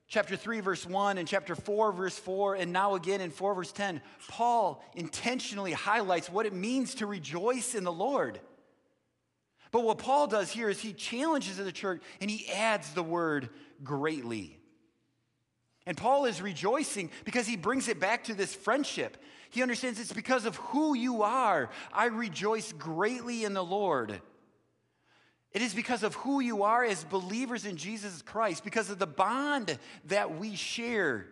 chapter 0.08 0.36
3, 0.36 0.60
verse 0.60 0.86
1, 0.86 1.18
and 1.18 1.28
chapter 1.28 1.56
4, 1.56 1.92
verse 1.94 2.20
4, 2.20 2.56
and 2.56 2.74
now 2.74 2.96
again 2.96 3.22
in 3.22 3.32
4, 3.32 3.56
verse 3.56 3.72
10, 3.72 4.02
Paul 4.28 4.84
intentionally 4.94 5.72
highlights 5.72 6.30
what 6.30 6.46
it 6.46 6.54
means 6.54 6.96
to 6.96 7.06
rejoice 7.06 7.76
in 7.76 7.84
the 7.84 7.92
Lord. 7.92 8.40
But 9.72 9.84
what 9.84 9.98
Paul 9.98 10.28
does 10.28 10.52
here 10.52 10.70
is 10.70 10.80
he 10.80 10.94
challenges 10.94 11.58
the 11.58 11.72
church 11.72 12.04
and 12.22 12.30
he 12.30 12.48
adds 12.52 12.94
the 12.94 13.02
word 13.02 13.50
greatly. 13.84 14.60
And 15.86 15.98
Paul 15.98 16.26
is 16.26 16.42
rejoicing 16.42 17.12
because 17.26 17.46
he 17.46 17.58
brings 17.58 17.88
it 17.88 18.00
back 18.00 18.26
to 18.26 18.34
this 18.34 18.56
friendship. 18.56 19.18
He 19.50 19.62
understands 19.62 20.00
it's 20.00 20.14
because 20.14 20.46
of 20.46 20.56
who 20.56 20.96
you 20.96 21.24
are. 21.24 21.70
I 21.92 22.06
rejoice 22.06 22.72
greatly 22.74 23.44
in 23.44 23.54
the 23.54 23.64
Lord. 23.64 24.22
It 25.52 25.62
is 25.62 25.74
because 25.74 26.02
of 26.04 26.16
who 26.16 26.40
you 26.40 26.64
are 26.64 26.84
as 26.84 27.04
believers 27.04 27.66
in 27.66 27.78
Jesus 27.78 28.22
Christ, 28.22 28.64
because 28.64 28.90
of 28.90 28.98
the 28.98 29.06
bond 29.06 29.78
that 30.06 30.40
we 30.40 30.56
share 30.56 31.28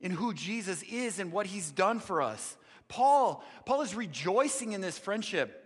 in 0.00 0.10
who 0.10 0.34
Jesus 0.34 0.82
is 0.82 1.18
and 1.18 1.32
what 1.32 1.46
he's 1.46 1.70
done 1.70 2.00
for 2.00 2.20
us. 2.20 2.56
Paul, 2.88 3.42
Paul 3.64 3.80
is 3.82 3.94
rejoicing 3.94 4.72
in 4.72 4.82
this 4.82 4.98
friendship 4.98 5.58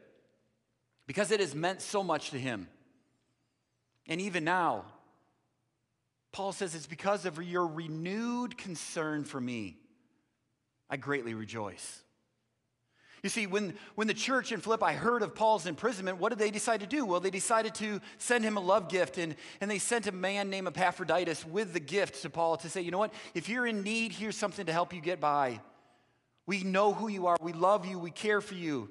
because 1.06 1.30
it 1.30 1.40
has 1.40 1.54
meant 1.54 1.82
so 1.82 2.04
much 2.04 2.30
to 2.30 2.38
him. 2.38 2.68
And 4.06 4.20
even 4.20 4.44
now, 4.44 4.84
Paul 6.36 6.52
says 6.52 6.74
it's 6.74 6.86
because 6.86 7.24
of 7.24 7.42
your 7.42 7.66
renewed 7.66 8.58
concern 8.58 9.24
for 9.24 9.40
me. 9.40 9.78
I 10.90 10.98
greatly 10.98 11.32
rejoice. 11.32 12.02
You 13.22 13.30
see, 13.30 13.46
when, 13.46 13.72
when 13.94 14.06
the 14.06 14.12
church 14.12 14.52
in 14.52 14.60
Philippi 14.60 14.92
heard 14.92 15.22
of 15.22 15.34
Paul's 15.34 15.64
imprisonment, 15.64 16.18
what 16.18 16.28
did 16.28 16.38
they 16.38 16.50
decide 16.50 16.80
to 16.80 16.86
do? 16.86 17.06
Well, 17.06 17.20
they 17.20 17.30
decided 17.30 17.74
to 17.76 18.02
send 18.18 18.44
him 18.44 18.58
a 18.58 18.60
love 18.60 18.90
gift, 18.90 19.16
and, 19.16 19.34
and 19.62 19.70
they 19.70 19.78
sent 19.78 20.08
a 20.08 20.12
man 20.12 20.50
named 20.50 20.66
Epaphroditus 20.66 21.46
with 21.46 21.72
the 21.72 21.80
gift 21.80 22.20
to 22.20 22.28
Paul 22.28 22.58
to 22.58 22.68
say, 22.68 22.82
you 22.82 22.90
know 22.90 22.98
what? 22.98 23.14
If 23.32 23.48
you're 23.48 23.66
in 23.66 23.82
need, 23.82 24.12
here's 24.12 24.36
something 24.36 24.66
to 24.66 24.74
help 24.74 24.92
you 24.92 25.00
get 25.00 25.20
by. 25.20 25.58
We 26.46 26.62
know 26.64 26.92
who 26.92 27.08
you 27.08 27.28
are, 27.28 27.38
we 27.40 27.54
love 27.54 27.86
you, 27.86 27.98
we 27.98 28.10
care 28.10 28.42
for 28.42 28.56
you. 28.56 28.90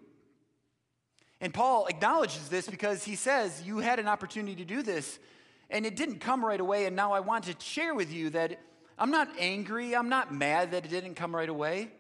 And 1.40 1.54
Paul 1.54 1.86
acknowledges 1.86 2.50
this 2.50 2.68
because 2.68 3.04
he 3.04 3.16
says, 3.16 3.62
You 3.64 3.78
had 3.78 4.00
an 4.00 4.08
opportunity 4.08 4.56
to 4.56 4.66
do 4.66 4.82
this, 4.82 5.20
and 5.70 5.86
it 5.86 5.96
didn't 5.96 6.20
come 6.20 6.44
right 6.44 6.60
away. 6.60 6.86
And 6.86 6.96
now 6.96 7.14
I 7.14 7.20
want 7.20 7.46
to 7.46 7.56
share 7.60 7.94
with 7.94 8.12
you 8.12 8.30
that 8.32 8.60
I'm 8.98 9.12
not 9.12 9.30
angry, 9.40 9.96
I'm 9.96 10.10
not 10.10 10.34
mad 10.34 10.72
that 10.72 10.86
it 10.86 10.90
didn't 10.90 11.16
come 11.16 11.36
right 11.36 11.50
away, 11.50 11.92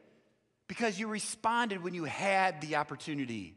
because 0.67 0.99
you 0.99 1.07
responded 1.07 1.83
when 1.83 1.93
you 1.93 2.05
had 2.05 2.61
the 2.61 2.77
opportunity. 2.77 3.55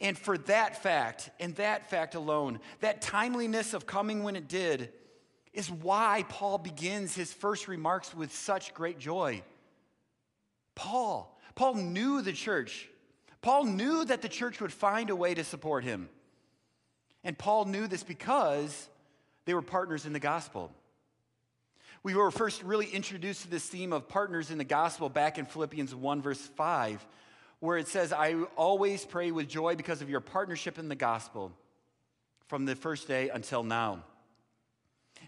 And 0.00 0.18
for 0.18 0.38
that 0.38 0.82
fact, 0.82 1.30
and 1.38 1.54
that 1.56 1.90
fact 1.90 2.14
alone, 2.14 2.60
that 2.80 3.00
timeliness 3.00 3.74
of 3.74 3.86
coming 3.86 4.22
when 4.22 4.36
it 4.36 4.48
did, 4.48 4.92
is 5.52 5.70
why 5.70 6.24
Paul 6.28 6.58
begins 6.58 7.14
his 7.14 7.32
first 7.32 7.68
remarks 7.68 8.12
with 8.12 8.34
such 8.34 8.74
great 8.74 8.98
joy. 8.98 9.42
Paul, 10.74 11.38
Paul 11.54 11.74
knew 11.74 12.22
the 12.22 12.32
church. 12.32 12.88
Paul 13.40 13.64
knew 13.64 14.04
that 14.04 14.22
the 14.22 14.28
church 14.28 14.60
would 14.60 14.72
find 14.72 15.10
a 15.10 15.16
way 15.16 15.34
to 15.34 15.44
support 15.44 15.84
him. 15.84 16.08
And 17.24 17.36
Paul 17.36 17.64
knew 17.64 17.86
this 17.86 18.02
because 18.02 18.88
they 19.46 19.54
were 19.54 19.62
partners 19.62 20.06
in 20.06 20.12
the 20.12 20.20
gospel. 20.20 20.70
We 22.02 22.14
were 22.14 22.30
first 22.30 22.62
really 22.62 22.86
introduced 22.86 23.42
to 23.42 23.50
this 23.50 23.66
theme 23.66 23.92
of 23.92 24.08
partners 24.08 24.50
in 24.50 24.58
the 24.58 24.64
gospel 24.64 25.08
back 25.08 25.38
in 25.38 25.46
Philippians 25.46 25.94
1, 25.94 26.20
verse 26.20 26.40
5, 26.40 27.04
where 27.60 27.78
it 27.78 27.88
says, 27.88 28.12
I 28.12 28.34
always 28.56 29.06
pray 29.06 29.30
with 29.30 29.48
joy 29.48 29.74
because 29.74 30.02
of 30.02 30.10
your 30.10 30.20
partnership 30.20 30.78
in 30.78 30.88
the 30.88 30.94
gospel 30.94 31.50
from 32.46 32.66
the 32.66 32.76
first 32.76 33.08
day 33.08 33.30
until 33.30 33.62
now. 33.62 34.04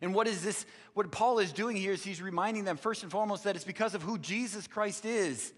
And 0.03 0.15
what 0.15 0.29
is 0.29 0.43
this? 0.45 0.67
What 0.93 1.11
Paul 1.11 1.39
is 1.39 1.51
doing 1.53 1.77
here 1.77 1.93
is 1.93 2.05
he's 2.05 2.21
reminding 2.21 2.65
them, 2.65 2.77
first 2.77 3.03
and 3.03 3.11
foremost, 3.11 3.45
that 3.45 3.57
it's 3.57 3.65
because 3.65 3.95
of 3.95 4.03
who 4.03 4.19
Jesus 4.19 4.67
Christ 4.67 5.07
is 5.07 5.55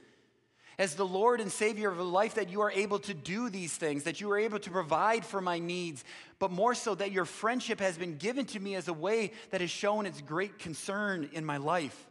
as 0.79 0.95
the 0.95 1.07
Lord 1.07 1.41
and 1.41 1.51
Savior 1.51 1.91
of 1.91 1.99
life 1.99 2.35
that 2.35 2.51
you 2.51 2.61
are 2.61 2.71
able 2.71 3.01
to 3.01 3.15
do 3.15 3.51
these 3.51 3.77
things, 3.77 4.05
that 4.05 4.21
you 4.21 4.31
are 4.31 4.39
able 4.39 4.61
to 4.61 4.71
provide 4.71 5.25
for 5.25 5.41
my 5.41 5.59
needs, 5.59 6.05
but 6.39 6.53
more 6.53 6.75
so 6.75 6.95
that 6.95 7.11
your 7.11 7.25
friendship 7.25 7.81
has 7.81 7.99
been 7.99 8.17
given 8.17 8.47
to 8.47 8.61
me 8.61 8.77
as 8.77 8.87
a 8.87 8.93
way 8.93 9.33
that 9.51 9.61
has 9.61 9.71
shown 9.71 10.07
its 10.07 10.21
great 10.21 10.59
concern 10.59 11.29
in 11.33 11.45
my 11.45 11.57
life. 11.57 12.07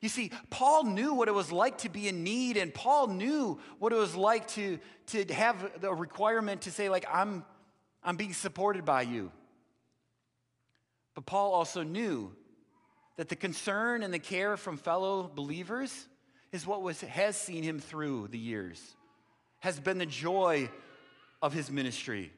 You 0.00 0.08
see, 0.08 0.30
Paul 0.50 0.84
knew 0.84 1.14
what 1.14 1.26
it 1.26 1.34
was 1.34 1.50
like 1.50 1.78
to 1.78 1.88
be 1.88 2.06
in 2.06 2.22
need, 2.22 2.56
and 2.56 2.72
Paul 2.72 3.08
knew 3.08 3.58
what 3.78 3.92
it 3.92 3.96
was 3.96 4.14
like 4.14 4.46
to, 4.48 4.78
to 5.08 5.24
have 5.32 5.80
the 5.80 5.92
requirement 5.92 6.62
to 6.62 6.70
say, 6.70 6.88
like, 6.88 7.06
I'm, 7.12 7.44
I'm 8.04 8.16
being 8.16 8.34
supported 8.34 8.84
by 8.84 9.02
you. 9.02 9.32
But 11.14 11.26
Paul 11.26 11.52
also 11.52 11.82
knew 11.82 12.30
that 13.16 13.30
the 13.30 13.36
concern 13.36 14.02
and 14.02 14.12
the 14.12 14.18
care 14.18 14.56
from 14.56 14.76
fellow 14.76 15.28
believers 15.34 16.06
is 16.56 16.66
what 16.66 16.82
was, 16.82 17.00
has 17.02 17.36
seen 17.36 17.62
him 17.62 17.78
through 17.78 18.28
the 18.28 18.38
years, 18.38 18.82
has 19.60 19.78
been 19.78 19.98
the 19.98 20.06
joy 20.06 20.68
of 21.40 21.52
his 21.52 21.70
ministry. 21.70 22.32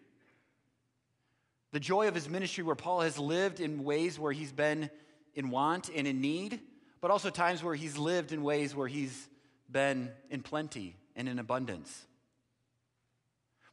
The 1.73 1.81
joy 1.81 2.09
of 2.09 2.15
his 2.15 2.29
ministry, 2.29 2.65
where 2.65 2.75
Paul 2.75 3.03
has 3.03 3.19
lived 3.19 3.61
in 3.61 3.85
ways 3.85 4.19
where 4.19 4.33
he's 4.33 4.53
been 4.53 4.91
in 5.35 5.51
want 5.51 5.89
and 5.95 6.07
in 6.07 6.21
need, 6.21 6.61
but 7.01 7.11
also 7.11 7.31
times 7.31 7.63
where 7.63 7.75
he's 7.75 7.97
lived 7.97 8.33
in 8.33 8.43
ways 8.43 8.75
where 8.75 8.89
he's 8.89 9.29
been 9.71 10.11
in 10.31 10.43
plenty 10.43 10.97
and 11.15 11.29
in 11.29 11.39
abundance. 11.39 12.07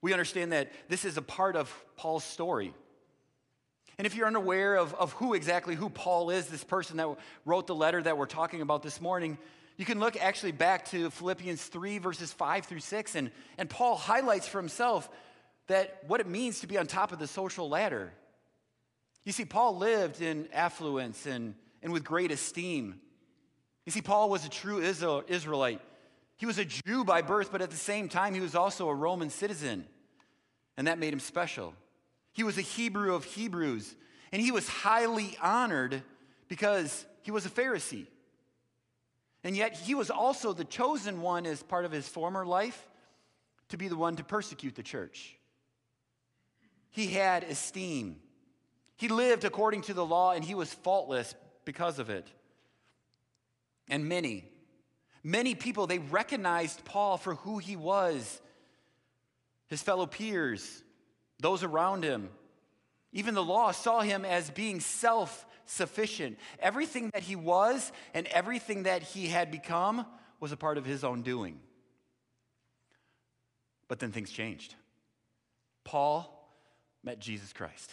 We 0.01 0.13
understand 0.13 0.51
that 0.51 0.71
this 0.89 1.05
is 1.05 1.17
a 1.17 1.21
part 1.21 1.55
of 1.55 1.73
Paul's 1.95 2.23
story. 2.23 2.73
And 3.97 4.05
if 4.05 4.13
you're 4.13 4.27
unaware 4.27 4.75
of, 4.75 4.93
of 4.93 5.13
who 5.13 5.33
exactly 5.33 5.73
who 5.73 5.89
Paul 5.89 6.29
is, 6.29 6.47
this 6.47 6.63
person 6.63 6.97
that 6.97 7.07
wrote 7.45 7.65
the 7.65 7.73
letter 7.73 8.03
that 8.03 8.17
we're 8.17 8.25
talking 8.25 8.61
about 8.61 8.83
this 8.83 9.01
morning, 9.01 9.39
you 9.77 9.85
can 9.85 9.99
look 9.99 10.15
actually 10.17 10.53
back 10.53 10.85
to 10.85 11.09
Philippians 11.09 11.63
3, 11.63 11.97
verses 11.97 12.31
5 12.31 12.65
through 12.65 12.79
6, 12.79 13.15
and, 13.15 13.31
and 13.57 13.69
Paul 13.69 13.97
highlights 13.97 14.47
for 14.47 14.59
himself 14.59 15.09
that 15.67 16.03
what 16.07 16.21
it 16.21 16.27
means 16.27 16.61
to 16.61 16.67
be 16.67 16.77
on 16.77 16.87
top 16.87 17.11
of 17.11 17.19
the 17.19 17.27
social 17.27 17.67
ladder. 17.67 18.13
You 19.25 19.31
see, 19.31 19.43
Paul 19.43 19.77
lived 19.77 20.21
in 20.21 20.47
affluence 20.53 21.25
and, 21.25 21.55
and 21.81 21.91
with 21.91 22.03
great 22.03 22.31
esteem. 22.31 23.01
You 23.85 23.91
see, 23.91 24.01
Paul 24.01 24.29
was 24.29 24.45
a 24.45 24.49
true 24.49 24.79
Israelite. 24.79 25.81
He 26.37 26.45
was 26.45 26.57
a 26.57 26.65
Jew 26.65 27.03
by 27.03 27.21
birth, 27.21 27.51
but 27.51 27.61
at 27.61 27.71
the 27.71 27.77
same 27.77 28.07
time, 28.07 28.33
he 28.33 28.39
was 28.39 28.55
also 28.55 28.87
a 28.87 28.95
Roman 28.95 29.29
citizen, 29.29 29.85
and 30.77 30.87
that 30.87 30.99
made 30.99 31.11
him 31.11 31.19
special. 31.19 31.73
He 32.33 32.43
was 32.43 32.57
a 32.57 32.61
Hebrew 32.61 33.13
of 33.13 33.23
Hebrews, 33.23 33.95
and 34.31 34.41
he 34.41 34.51
was 34.51 34.67
highly 34.67 35.37
honored 35.41 36.01
because 36.47 37.05
he 37.23 37.31
was 37.31 37.45
a 37.45 37.49
Pharisee. 37.49 38.07
And 39.45 39.55
yet, 39.55 39.77
he 39.77 39.93
was 39.93 40.09
also 40.09 40.53
the 40.53 40.65
chosen 40.65 41.21
one 41.21 41.45
as 41.45 41.61
part 41.61 41.85
of 41.85 41.91
his 41.91 42.07
former 42.07 42.47
life 42.47 42.89
to 43.69 43.77
be 43.77 43.87
the 43.87 43.95
one 43.95 44.15
to 44.15 44.23
persecute 44.23 44.73
the 44.73 44.81
church. 44.81 45.37
He 46.89 47.07
had 47.07 47.43
esteem. 47.43 48.15
He 48.97 49.07
lived 49.07 49.43
according 49.43 49.83
to 49.83 49.93
the 49.93 50.03
law, 50.03 50.31
and 50.31 50.43
he 50.43 50.55
was 50.55 50.73
faultless 50.73 51.35
because 51.63 51.99
of 51.99 52.09
it. 52.09 52.27
And 53.87 54.09
many, 54.09 54.45
many 55.23 55.53
people, 55.53 55.85
they 55.85 55.99
recognized 55.99 56.83
Paul 56.83 57.17
for 57.17 57.35
who 57.35 57.59
he 57.59 57.75
was. 57.75 58.41
His 59.67 59.83
fellow 59.83 60.07
peers, 60.07 60.81
those 61.39 61.63
around 61.63 62.03
him, 62.03 62.29
even 63.11 63.33
the 63.33 63.43
law 63.43 63.71
saw 63.71 64.01
him 64.01 64.25
as 64.25 64.49
being 64.49 64.79
self 64.79 65.45
sufficient. 65.65 66.37
Everything 66.59 67.09
that 67.13 67.23
he 67.23 67.35
was 67.35 67.91
and 68.13 68.27
everything 68.27 68.83
that 68.83 69.01
he 69.01 69.27
had 69.27 69.51
become 69.51 70.05
was 70.39 70.51
a 70.51 70.57
part 70.57 70.77
of 70.77 70.85
his 70.85 71.03
own 71.03 71.21
doing. 71.21 71.59
But 73.87 73.99
then 73.99 74.11
things 74.11 74.31
changed. 74.31 74.75
Paul 75.83 76.31
met 77.03 77.19
Jesus 77.19 77.53
Christ. 77.53 77.91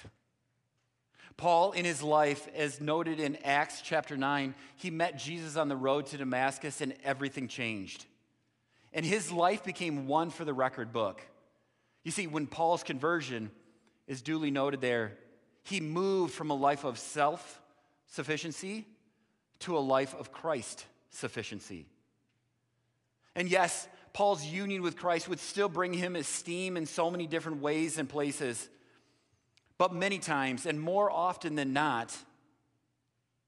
Paul, 1.37 1.73
in 1.73 1.85
his 1.85 2.03
life, 2.03 2.49
as 2.55 2.81
noted 2.81 3.19
in 3.19 3.37
Acts 3.37 3.81
chapter 3.83 4.17
9, 4.17 4.55
he 4.77 4.91
met 4.91 5.19
Jesus 5.19 5.57
on 5.57 5.69
the 5.69 5.77
road 5.77 6.07
to 6.07 6.19
Damascus 6.19 6.81
and 6.81 6.95
everything 7.05 7.49
changed. 7.49 8.05
And 8.93 9.05
his 9.07 9.33
life 9.33 9.65
became 9.65 10.07
one 10.07 10.31
for 10.31 10.45
the 10.45 10.53
record 10.53 10.93
book. 10.93 11.23
You 12.05 12.11
see, 12.11 12.27
when 12.27 12.47
Paul's 12.47 12.83
conversion 12.83 13.51
is 14.07 14.23
duly 14.23 14.51
noted 14.51 14.81
there, 14.81 15.13
he 15.65 15.81
moved 15.81 16.35
from 16.35 16.51
a 16.51 16.55
life 16.55 16.85
of 16.85 16.99
self 16.99 17.61
sufficiency 18.09 18.87
to 19.61 19.77
a 19.77 19.81
life 19.81 20.15
of 20.19 20.33
Christ 20.33 20.85
sufficiency. 21.11 21.87
And 23.35 23.49
yes, 23.49 23.89
Paul's 24.13 24.45
union 24.45 24.83
with 24.83 24.97
Christ 24.97 25.29
would 25.29 25.41
still 25.41 25.69
bring 25.69 25.95
him 25.95 26.17
esteem 26.17 26.77
in 26.77 26.85
so 26.85 27.11
many 27.11 27.27
different 27.27 27.63
ways 27.63 27.99
and 27.99 28.09
places. 28.09 28.69
But 29.79 29.95
many 29.95 30.19
times, 30.19 30.67
and 30.67 30.81
more 30.81 31.11
often 31.11 31.55
than 31.55 31.73
not, 31.73 32.15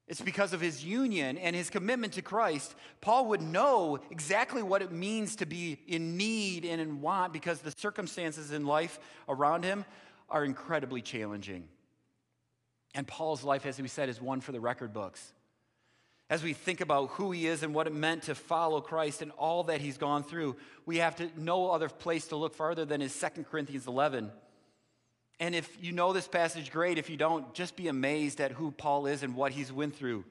it's 0.07 0.21
because 0.21 0.53
of 0.53 0.61
his 0.61 0.83
union 0.83 1.37
and 1.37 1.55
his 1.55 1.69
commitment 1.69 2.13
to 2.13 2.21
Christ. 2.21 2.75
Paul 3.01 3.27
would 3.27 3.41
know 3.41 3.99
exactly 4.11 4.61
what 4.61 4.81
it 4.81 4.91
means 4.91 5.35
to 5.37 5.45
be 5.45 5.79
in 5.87 6.15
need 6.17 6.63
and 6.65 6.79
in 6.79 7.01
want 7.01 7.33
because 7.33 7.59
the 7.59 7.73
circumstances 7.75 8.51
in 8.51 8.65
life 8.65 8.99
around 9.27 9.63
him 9.63 9.83
are 10.29 10.43
incredibly 10.43 11.01
challenging. 11.01 11.67
And 12.93 13.07
Paul's 13.07 13.43
life, 13.43 13.65
as 13.65 13.79
we 13.81 13.87
said, 13.87 14.09
is 14.09 14.21
one 14.21 14.41
for 14.41 14.51
the 14.51 14.59
record 14.59 14.93
books. 14.93 15.33
As 16.29 16.43
we 16.43 16.53
think 16.53 16.81
about 16.81 17.09
who 17.11 17.31
he 17.31 17.45
is 17.45 17.61
and 17.61 17.75
what 17.75 17.85
it 17.85 17.93
meant 17.93 18.23
to 18.23 18.35
follow 18.35 18.81
Christ 18.81 19.21
and 19.21 19.31
all 19.31 19.65
that 19.65 19.81
he's 19.81 19.97
gone 19.97 20.23
through, 20.23 20.55
we 20.85 20.97
have 20.97 21.15
to 21.17 21.29
no 21.37 21.69
other 21.69 21.87
place 21.87 22.27
to 22.27 22.35
look 22.35 22.55
farther 22.55 22.85
than 22.85 23.01
his 23.01 23.17
2 23.19 23.43
Corinthians 23.43 23.85
11. 23.85 24.31
And 25.39 25.53
if 25.53 25.77
you 25.83 25.91
know 25.91 26.13
this 26.13 26.27
passage, 26.27 26.71
great. 26.71 26.97
If 26.97 27.09
you 27.09 27.17
don't, 27.17 27.53
just 27.53 27.75
be 27.75 27.89
amazed 27.89 28.41
at 28.41 28.51
who 28.51 28.71
Paul 28.71 29.05
is 29.05 29.21
and 29.21 29.35
what 29.35 29.51
he's 29.51 29.71
went 29.71 29.95
through. 29.95 30.23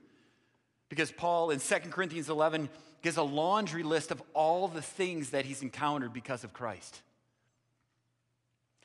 Because 0.88 1.12
Paul 1.12 1.50
in 1.50 1.60
2 1.60 1.74
Corinthians 1.90 2.28
11 2.28 2.68
gives 3.02 3.16
a 3.16 3.22
laundry 3.22 3.82
list 3.82 4.10
of 4.10 4.22
all 4.32 4.66
the 4.66 4.82
things 4.82 5.30
that 5.30 5.44
he's 5.44 5.62
encountered 5.62 6.12
because 6.12 6.42
of 6.42 6.52
Christ. 6.52 7.02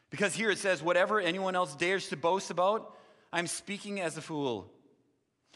Because 0.09 0.33
here 0.33 0.49
it 0.49 0.57
says, 0.57 0.81
whatever 0.81 1.19
anyone 1.19 1.55
else 1.55 1.75
dares 1.75 2.09
to 2.09 2.17
boast 2.17 2.49
about, 2.49 2.95
I'm 3.31 3.47
speaking 3.47 3.99
as 4.01 4.17
a 4.17 4.21
fool. 4.21 4.71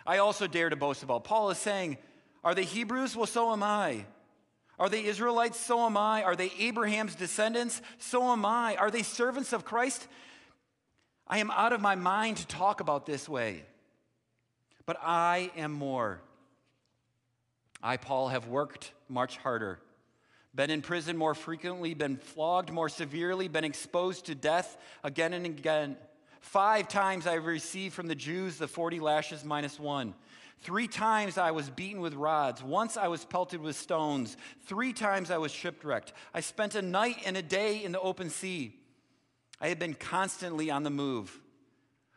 I 0.06 0.20
also 0.20 0.48
dare 0.48 0.70
to 0.70 0.76
boast 0.76 1.04
about. 1.04 1.24
Paul 1.24 1.50
is 1.50 1.58
saying, 1.58 1.98
Are 2.44 2.54
they 2.54 2.64
Hebrews? 2.66 3.16
Well, 3.16 3.26
so 3.26 3.52
am 3.52 3.64
I. 3.64 4.06
Are 4.80 4.90
they 4.90 5.06
Israelites? 5.06 5.60
So 5.60 5.86
am 5.86 5.98
I. 5.98 6.24
Are 6.24 6.36
they 6.36 6.52
Abraham's 6.60 7.16
descendants? 7.16 7.82
So 7.98 8.32
am 8.32 8.46
I. 8.46 8.76
Are 8.76 8.92
they 8.92 9.04
servants 9.04 9.54
of 9.54 9.66
Christ? 9.66 10.08
I 11.28 11.40
am 11.40 11.52
out 11.52 11.74
of 11.74 11.82
my 11.82 11.96
mind 11.96 12.38
to 12.38 12.48
talk 12.48 12.82
about 12.82 13.06
this 13.06 13.30
way. 13.30 13.64
But 14.86 14.98
I 15.02 15.52
am 15.56 15.72
more. 15.72 16.22
I, 17.82 17.98
Paul, 17.98 18.30
have 18.30 18.48
worked 18.48 18.92
much 19.08 19.38
harder, 19.38 19.80
been 20.56 20.70
in 20.70 20.82
prison 20.82 21.18
more 21.18 21.34
frequently, 21.34 21.94
been 21.94 22.18
flogged 22.18 22.72
more 22.72 22.90
severely, 22.90 23.48
been 23.48 23.64
exposed 23.64 24.26
to 24.26 24.36
death 24.36 24.78
again 25.04 25.34
and 25.34 25.46
again. 25.46 25.98
Five 26.42 26.88
times 26.88 27.26
I 27.26 27.36
received 27.36 27.96
from 27.96 28.08
the 28.08 28.16
Jews 28.16 28.58
the 28.58 28.68
40 28.68 29.00
lashes 29.00 29.44
minus 29.44 29.80
one. 29.80 30.14
Three 30.64 30.88
times 30.88 31.38
I 31.38 31.52
was 31.52 31.70
beaten 31.70 32.02
with 32.02 32.14
rods. 32.14 32.64
Once 32.64 32.96
I 32.96 33.08
was 33.08 33.26
pelted 33.26 33.60
with 33.62 33.76
stones. 33.76 34.38
Three 34.66 34.94
times 34.94 35.30
I 35.30 35.38
was 35.38 35.52
shipwrecked. 35.52 36.14
I 36.34 36.40
spent 36.40 36.76
a 36.76 36.82
night 36.82 37.18
and 37.26 37.36
a 37.36 37.42
day 37.42 37.84
in 37.84 37.92
the 37.92 38.00
open 38.00 38.30
sea. 38.30 38.80
I 39.60 39.68
had 39.68 39.80
been 39.80 39.94
constantly 39.94 40.72
on 40.72 40.84
the 40.84 40.90
move. 40.90 41.38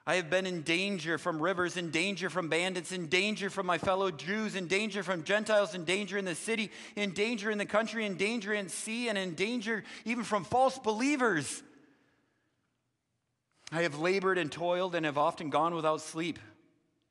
I 0.08 0.16
have 0.16 0.30
been 0.30 0.46
in 0.46 0.62
danger 0.62 1.18
from 1.18 1.42
rivers, 1.42 1.76
in 1.76 1.90
danger 1.90 2.30
from 2.30 2.48
bandits, 2.48 2.92
in 2.92 3.08
danger 3.08 3.50
from 3.50 3.66
my 3.66 3.76
fellow 3.76 4.12
Jews, 4.12 4.54
in 4.54 4.68
danger 4.68 5.02
from 5.02 5.24
Gentiles, 5.24 5.74
in 5.74 5.84
danger 5.84 6.16
in 6.16 6.24
the 6.24 6.36
city, 6.36 6.70
in 6.94 7.10
danger 7.10 7.50
in 7.50 7.58
the 7.58 7.66
country, 7.66 8.06
in 8.06 8.16
danger 8.16 8.54
in 8.54 8.68
sea, 8.68 9.08
and 9.08 9.18
in 9.18 9.34
danger 9.34 9.82
even 10.04 10.22
from 10.22 10.44
false 10.44 10.78
believers. 10.78 11.62
I 13.72 13.82
have 13.82 13.98
labored 13.98 14.38
and 14.38 14.50
toiled 14.50 14.94
and 14.94 15.04
have 15.04 15.18
often 15.18 15.50
gone 15.50 15.74
without 15.74 16.00
sleep. 16.00 16.38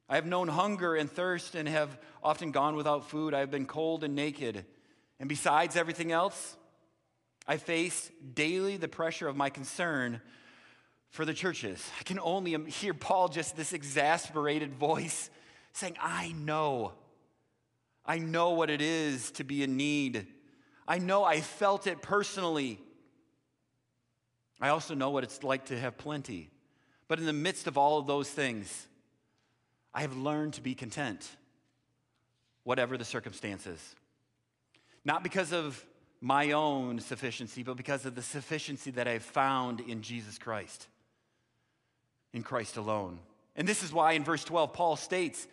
I 0.08 0.16
have 0.16 0.26
known 0.26 0.48
hunger 0.48 0.96
and 0.96 1.12
thirst 1.12 1.54
and 1.54 1.68
have 1.68 1.98
often 2.24 2.52
gone 2.52 2.78
without 2.78 3.10
food. 3.10 3.34
I 3.34 3.40
have 3.40 3.52
been 3.52 3.66
cold 3.66 4.06
and 4.06 4.16
naked. 4.16 4.64
And 5.20 5.28
besides 5.28 5.76
everything 5.76 6.14
else, 6.14 6.56
I 7.46 7.58
face 7.58 8.10
daily 8.34 8.78
the 8.78 8.88
pressure 8.88 9.28
of 9.28 9.36
my 9.36 9.50
concern 9.50 10.22
for 11.10 11.26
the 11.26 11.34
churches. 11.34 11.90
I 12.00 12.04
can 12.04 12.20
only 12.20 12.56
hear 12.70 12.94
Paul 12.94 13.30
just 13.30 13.56
this 13.56 13.74
exasperated 13.74 14.74
voice 14.74 15.30
saying, 15.74 15.98
I 16.02 16.34
know. 16.34 16.94
I 18.06 18.20
know 18.20 18.52
what 18.52 18.70
it 18.70 18.82
is 18.82 19.32
to 19.32 19.44
be 19.44 19.64
in 19.64 19.78
need. 19.78 20.28
I 20.88 21.00
know 21.00 21.24
I 21.24 21.42
felt 21.42 21.88
it 21.88 22.02
personally. 22.02 22.80
I 24.62 24.70
also 24.70 24.94
know 24.94 25.10
what 25.10 25.24
it's 25.24 25.44
like 25.44 25.66
to 25.66 25.80
have 25.80 25.98
plenty. 25.98 26.50
But 27.08 27.20
in 27.20 27.26
the 27.26 27.34
midst 27.34 27.68
of 27.68 27.78
all 27.78 27.98
of 28.00 28.08
those 28.08 28.30
things, 28.30 28.88
I 29.94 30.02
have 30.02 30.16
learned 30.16 30.54
to 30.54 30.62
be 30.62 30.76
content, 30.76 31.28
whatever 32.64 32.98
the 32.98 33.06
circumstances. 33.06 33.96
Not 35.04 35.24
because 35.24 35.54
of 35.54 35.84
my 36.22 36.52
own 36.52 37.00
sufficiency, 37.00 37.64
but 37.64 37.78
because 37.78 38.06
of 38.06 38.16
the 38.16 38.22
sufficiency 38.22 38.92
that 38.92 39.08
I've 39.08 39.24
found 39.24 39.80
in 39.82 40.02
Jesus 40.02 40.38
Christ, 40.38 40.88
in 42.36 42.44
Christ 42.44 42.76
alone. 42.76 43.18
And 43.56 43.66
this 43.68 43.82
is 43.82 43.94
why 43.94 44.12
in 44.12 44.24
verse 44.24 44.44
12, 44.44 44.74
Paul 44.74 44.98
states 44.98 45.48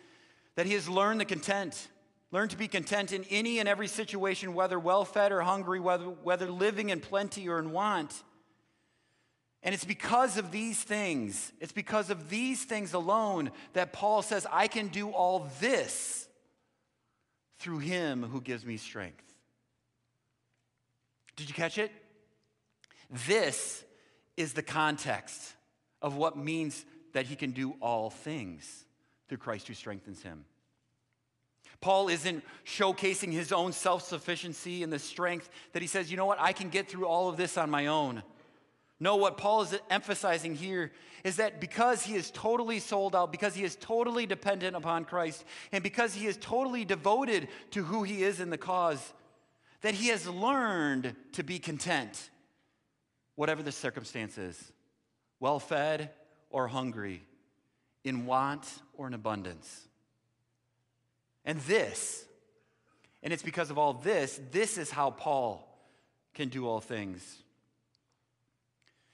that 0.55 0.65
he 0.65 0.73
has 0.73 0.89
learned 0.89 1.21
the 1.21 1.25
content, 1.25 1.87
learned 2.29 2.51
to 2.51 2.57
be 2.57 2.67
content 2.67 3.13
in 3.13 3.23
any 3.29 3.59
and 3.59 3.69
every 3.69 3.87
situation, 3.87 4.53
whether 4.53 4.77
well 4.77 5.05
fed 5.05 5.31
or 5.31 5.41
hungry, 5.41 5.79
whether, 5.79 6.03
whether 6.03 6.51
living 6.51 6.89
in 6.89 6.99
plenty 6.99 7.47
or 7.47 7.57
in 7.57 7.71
want. 7.71 8.21
And 9.63 9.73
it's 9.73 9.85
because 9.85 10.37
of 10.37 10.51
these 10.51 10.83
things, 10.83 11.53
it's 11.61 11.71
because 11.71 12.09
of 12.09 12.29
these 12.29 12.65
things 12.65 12.93
alone 12.93 13.51
that 13.71 13.93
Paul 13.93 14.21
says, 14.21 14.45
I 14.51 14.67
can 14.67 14.89
do 14.89 15.09
all 15.09 15.49
this 15.61 16.27
through 17.59 17.79
him 17.79 18.23
who 18.23 18.41
gives 18.41 18.65
me 18.65 18.75
strength. 18.75 19.23
Did 21.37 21.47
you 21.47 21.55
catch 21.55 21.77
it? 21.77 21.91
This 23.09 23.85
is 24.35 24.51
the 24.51 24.61
context 24.61 25.53
of 26.03 26.15
what 26.15 26.37
means 26.37 26.85
that 27.13 27.25
he 27.25 27.35
can 27.35 27.51
do 27.51 27.75
all 27.81 28.09
things 28.09 28.85
through 29.27 29.37
Christ 29.39 29.67
who 29.67 29.73
strengthens 29.73 30.21
him. 30.21 30.45
Paul 31.81 32.09
isn't 32.09 32.43
showcasing 32.65 33.31
his 33.31 33.51
own 33.51 33.71
self 33.71 34.03
sufficiency 34.03 34.83
and 34.83 34.93
the 34.93 34.99
strength 34.99 35.49
that 35.71 35.81
he 35.81 35.87
says, 35.87 36.11
you 36.11 36.17
know 36.17 36.25
what, 36.25 36.39
I 36.39 36.53
can 36.53 36.69
get 36.69 36.87
through 36.87 37.07
all 37.07 37.29
of 37.29 37.37
this 37.37 37.57
on 37.57 37.69
my 37.69 37.87
own. 37.87 38.21
No, 38.99 39.15
what 39.15 39.37
Paul 39.37 39.63
is 39.63 39.77
emphasizing 39.89 40.55
here 40.55 40.91
is 41.23 41.37
that 41.37 41.59
because 41.59 42.03
he 42.03 42.15
is 42.15 42.31
totally 42.31 42.79
sold 42.79 43.15
out, 43.15 43.31
because 43.31 43.55
he 43.55 43.63
is 43.63 43.75
totally 43.75 44.25
dependent 44.25 44.75
upon 44.75 45.03
Christ, 45.03 45.43
and 45.71 45.83
because 45.83 46.13
he 46.13 46.27
is 46.27 46.37
totally 46.37 46.85
devoted 46.85 47.47
to 47.71 47.83
who 47.83 48.03
he 48.03 48.23
is 48.23 48.39
in 48.39 48.49
the 48.49 48.57
cause, 48.57 49.13
that 49.81 49.93
he 49.93 50.07
has 50.07 50.27
learned 50.27 51.15
to 51.33 51.43
be 51.43 51.59
content, 51.59 52.29
whatever 53.35 53.63
the 53.63 53.71
circumstances, 53.71 54.71
well 55.43 55.59
fed 55.59 56.09
or 56.49 56.69
hungry, 56.69 57.21
in 58.05 58.25
want 58.25 58.65
or 58.93 59.07
in 59.07 59.13
abundance. 59.13 59.89
And 61.43 61.59
this, 61.61 62.23
and 63.21 63.33
it's 63.33 63.43
because 63.43 63.69
of 63.69 63.77
all 63.77 63.91
this, 63.91 64.39
this 64.51 64.77
is 64.77 64.89
how 64.89 65.09
Paul 65.09 65.67
can 66.33 66.47
do 66.47 66.65
all 66.65 66.79
things. 66.79 67.43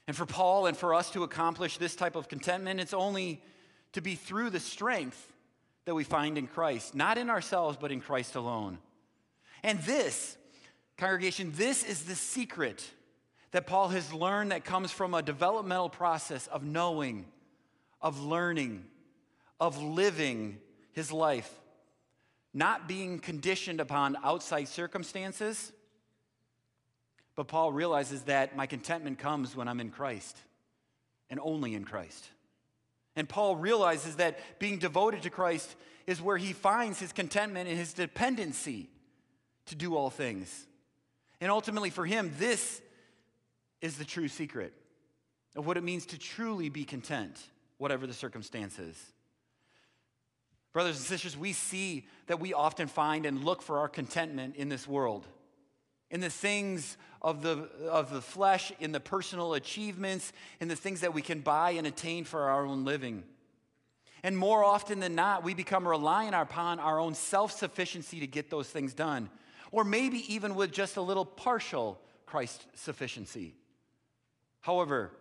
And 0.05 0.15
for 0.15 0.27
Paul 0.27 0.67
and 0.67 0.77
for 0.77 0.93
us 0.93 1.09
to 1.13 1.23
accomplish 1.23 1.79
this 1.79 1.95
type 1.95 2.15
of 2.15 2.27
contentment, 2.27 2.79
it's 2.79 2.93
only 2.93 3.41
to 3.93 4.01
be 4.01 4.13
through 4.13 4.51
the 4.51 4.59
strength 4.59 5.33
that 5.85 5.95
we 5.95 6.03
find 6.03 6.37
in 6.37 6.45
Christ, 6.45 6.93
not 6.93 7.17
in 7.17 7.31
ourselves, 7.31 7.75
but 7.81 7.91
in 7.91 8.01
Christ 8.01 8.35
alone. 8.35 8.77
And 9.63 9.79
this, 9.79 10.37
congregation, 10.95 11.53
this 11.55 11.83
is 11.83 12.03
the 12.03 12.13
secret 12.13 12.87
that 13.51 13.67
Paul 13.67 13.89
has 13.89 14.13
learned 14.13 14.51
that 14.51 14.63
comes 14.63 14.91
from 14.91 15.13
a 15.13 15.21
developmental 15.21 15.89
process 15.89 16.47
of 16.47 16.63
knowing, 16.63 17.25
of 18.01 18.21
learning, 18.21 18.85
of 19.59 19.81
living 19.81 20.59
his 20.91 21.11
life, 21.11 21.51
not 22.53 22.87
being 22.87 23.19
conditioned 23.19 23.79
upon 23.79 24.17
outside 24.23 24.67
circumstances 24.67 25.71
but 27.39 27.47
Paul 27.47 27.71
realizes 27.71 28.23
that 28.23 28.57
my 28.57 28.65
contentment 28.65 29.17
comes 29.17 29.55
when 29.55 29.69
I'm 29.69 29.79
in 29.79 29.91
Christ 29.91 30.37
and 31.29 31.39
only 31.41 31.73
in 31.73 31.85
Christ. 31.85 32.27
And 33.15 33.29
Paul 33.29 33.55
realizes 33.55 34.17
that 34.17 34.59
being 34.59 34.77
devoted 34.77 35.21
to 35.21 35.29
Christ 35.29 35.73
is 36.05 36.21
where 36.21 36.35
he 36.35 36.51
finds 36.51 36.99
his 36.99 37.13
contentment 37.13 37.69
and 37.69 37.77
his 37.77 37.93
dependency 37.93 38.89
to 39.67 39.75
do 39.75 39.95
all 39.95 40.09
things. 40.09 40.67
And 41.39 41.49
ultimately, 41.49 41.89
for 41.89 42.05
him, 42.05 42.33
this 42.37 42.81
is 43.81 43.97
the 43.97 44.05
true 44.05 44.27
secret 44.27 44.73
of 45.55 45.65
what 45.65 45.77
it 45.77 45.83
means 45.83 46.05
to 46.07 46.17
truly 46.17 46.69
be 46.69 46.83
content, 46.83 47.39
whatever 47.77 48.05
the 48.05 48.13
circumstances. 48.13 48.97
Brothers 50.73 50.97
and 50.97 51.05
sisters, 51.05 51.35
we 51.35 51.53
see 51.53 52.05
that 52.27 52.39
we 52.39 52.53
often 52.53 52.87
find 52.87 53.25
and 53.25 53.43
look 53.43 53.61
for 53.61 53.79
our 53.79 53.89
contentment 53.89 54.55
in 54.55 54.69
this 54.69 54.87
world 54.87 55.25
in 56.11 56.21
the 56.21 56.29
things 56.29 56.97
of 57.21 57.41
the, 57.41 57.69
of 57.87 58.11
the 58.11 58.21
flesh, 58.21 58.71
in 58.79 58.91
the 58.91 58.99
personal 58.99 59.53
achievements, 59.53 60.33
in 60.59 60.67
the 60.67 60.75
things 60.75 61.01
that 61.01 61.13
we 61.13 61.21
can 61.21 61.41
buy 61.41 61.71
and 61.71 61.85
attain 61.85 62.23
for 62.23 62.49
our 62.49 62.65
own 62.65 62.85
living. 62.85 63.23
And 64.23 64.37
more 64.37 64.63
often 64.63 64.99
than 64.99 65.15
not, 65.15 65.43
we 65.43 65.53
become 65.53 65.87
reliant 65.87 66.35
upon 66.35 66.79
our 66.79 66.99
own 66.99 67.13
self 67.13 67.51
sufficiency 67.51 68.19
to 68.19 68.27
get 68.27 68.49
those 68.49 68.67
things 68.67 68.93
done, 68.93 69.29
or 69.71 69.83
maybe 69.83 70.33
even 70.33 70.55
with 70.55 70.71
just 70.71 70.97
a 70.97 71.01
little 71.01 71.25
partial 71.25 71.99
Christ 72.25 72.65
sufficiency. 72.75 73.55
However, 74.61 75.11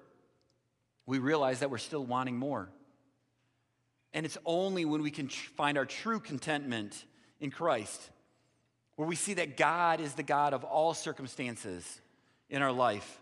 we 1.07 1.19
realize 1.19 1.61
that 1.61 1.71
we're 1.71 1.79
still 1.79 2.05
wanting 2.05 2.37
more. 2.37 2.69
And 4.13 4.27
it's 4.27 4.39
only 4.45 4.85
when 4.85 5.03
we 5.03 5.11
can 5.11 5.29
find 5.29 5.79
our 5.79 5.87
true 5.87 6.21
contentment 6.21 7.05
in 7.41 7.51
Christ 7.51 8.11
where 8.97 9.07
we 9.07 9.15
see 9.15 9.35
that 9.35 9.57
God 9.57 10.01
is 10.01 10.15
the 10.15 10.25
God 10.25 10.53
of 10.53 10.65
all 10.65 10.93
circumstances 10.93 12.01
in 12.51 12.63
our 12.63 12.73
life. 12.73 13.21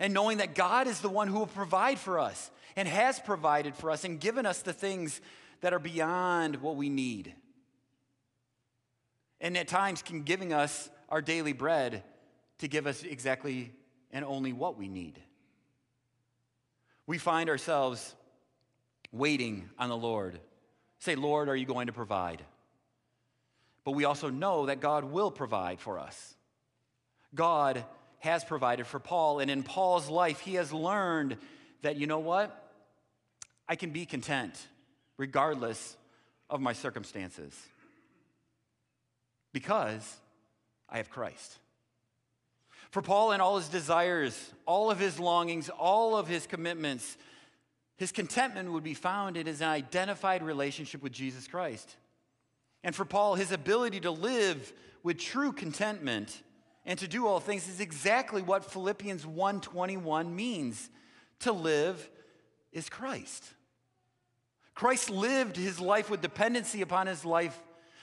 And 0.00 0.12
knowing 0.12 0.38
that 0.38 0.56
God 0.56 0.88
is 0.88 1.00
the 1.00 1.08
one 1.08 1.28
who 1.28 1.38
will 1.38 1.46
provide 1.46 2.00
for 2.00 2.18
us 2.18 2.50
and 2.74 2.88
has 2.88 3.20
provided 3.20 3.76
for 3.76 3.92
us 3.92 4.02
and 4.02 4.18
given 4.18 4.44
us 4.44 4.60
the 4.60 4.72
things 4.72 5.20
that 5.60 5.72
are 5.72 5.78
beyond 5.78 6.56
what 6.56 6.74
we 6.74 6.88
need. 6.88 7.32
And 9.40 9.56
at 9.56 9.68
times 9.68 10.02
can 10.02 10.22
giving 10.22 10.52
us 10.52 10.90
our 11.08 11.22
daily 11.22 11.52
bread 11.52 12.02
to 12.58 12.66
give 12.66 12.88
us 12.88 13.04
exactly 13.04 13.70
and 14.12 14.24
only 14.24 14.52
what 14.52 14.78
we 14.78 14.88
need. 14.88 15.18
We 17.06 17.18
find 17.18 17.48
ourselves 17.48 18.14
waiting 19.10 19.68
on 19.78 19.88
the 19.88 19.96
Lord. 19.96 20.38
Say, 20.98 21.14
Lord, 21.14 21.48
are 21.48 21.56
you 21.56 21.66
going 21.66 21.88
to 21.88 21.92
provide? 21.92 22.42
but 23.84 23.92
we 23.92 24.04
also 24.04 24.30
know 24.30 24.66
that 24.66 24.80
God 24.80 25.04
will 25.04 25.30
provide 25.30 25.80
for 25.80 25.98
us. 25.98 26.34
God 27.34 27.84
has 28.20 28.44
provided 28.44 28.86
for 28.86 29.00
Paul, 29.00 29.40
and 29.40 29.50
in 29.50 29.62
Paul's 29.62 30.08
life, 30.08 30.40
he 30.40 30.54
has 30.54 30.72
learned 30.72 31.36
that, 31.82 31.96
you 31.96 32.06
know 32.06 32.20
what? 32.20 32.56
I 33.68 33.74
can 33.74 33.90
be 33.90 34.06
content 34.06 34.54
regardless 35.16 35.96
of 36.48 36.60
my 36.60 36.72
circumstances 36.72 37.58
because 39.52 40.16
I 40.88 40.98
have 40.98 41.10
Christ. 41.10 41.58
For 42.92 43.00
Paul 43.00 43.32
and 43.32 43.40
all 43.40 43.56
his 43.56 43.68
desires, 43.68 44.52
all 44.66 44.90
of 44.90 44.98
his 44.98 45.18
longings, 45.18 45.70
all 45.70 46.14
of 46.14 46.28
his 46.28 46.46
commitments, 46.46 47.16
his 47.96 48.12
contentment 48.12 48.70
would 48.70 48.84
be 48.84 48.92
found 48.92 49.38
in 49.38 49.46
his 49.46 49.62
identified 49.62 50.42
relationship 50.42 51.02
with 51.02 51.10
Jesus 51.10 51.48
Christ. 51.48 51.96
And 52.84 52.94
for 52.94 53.06
Paul, 53.06 53.36
his 53.36 53.50
ability 53.50 54.00
to 54.00 54.10
live 54.10 54.74
with 55.02 55.16
true 55.16 55.52
contentment 55.52 56.42
and 56.84 56.98
to 56.98 57.08
do 57.08 57.26
all 57.26 57.40
things 57.40 57.66
is 57.66 57.80
exactly 57.80 58.42
what 58.42 58.70
Philippians 58.70 59.24
1:21 59.24 60.36
means. 60.36 60.90
To 61.40 61.52
live 61.52 62.10
is 62.72 62.90
Christ. 62.90 63.42
Christ 64.74 65.08
lived 65.08 65.56
his 65.56 65.80
life 65.80 66.10
with 66.10 66.20
dependency 66.20 66.82
upon 66.82 67.06
his 67.06 67.24
life. 67.24 67.58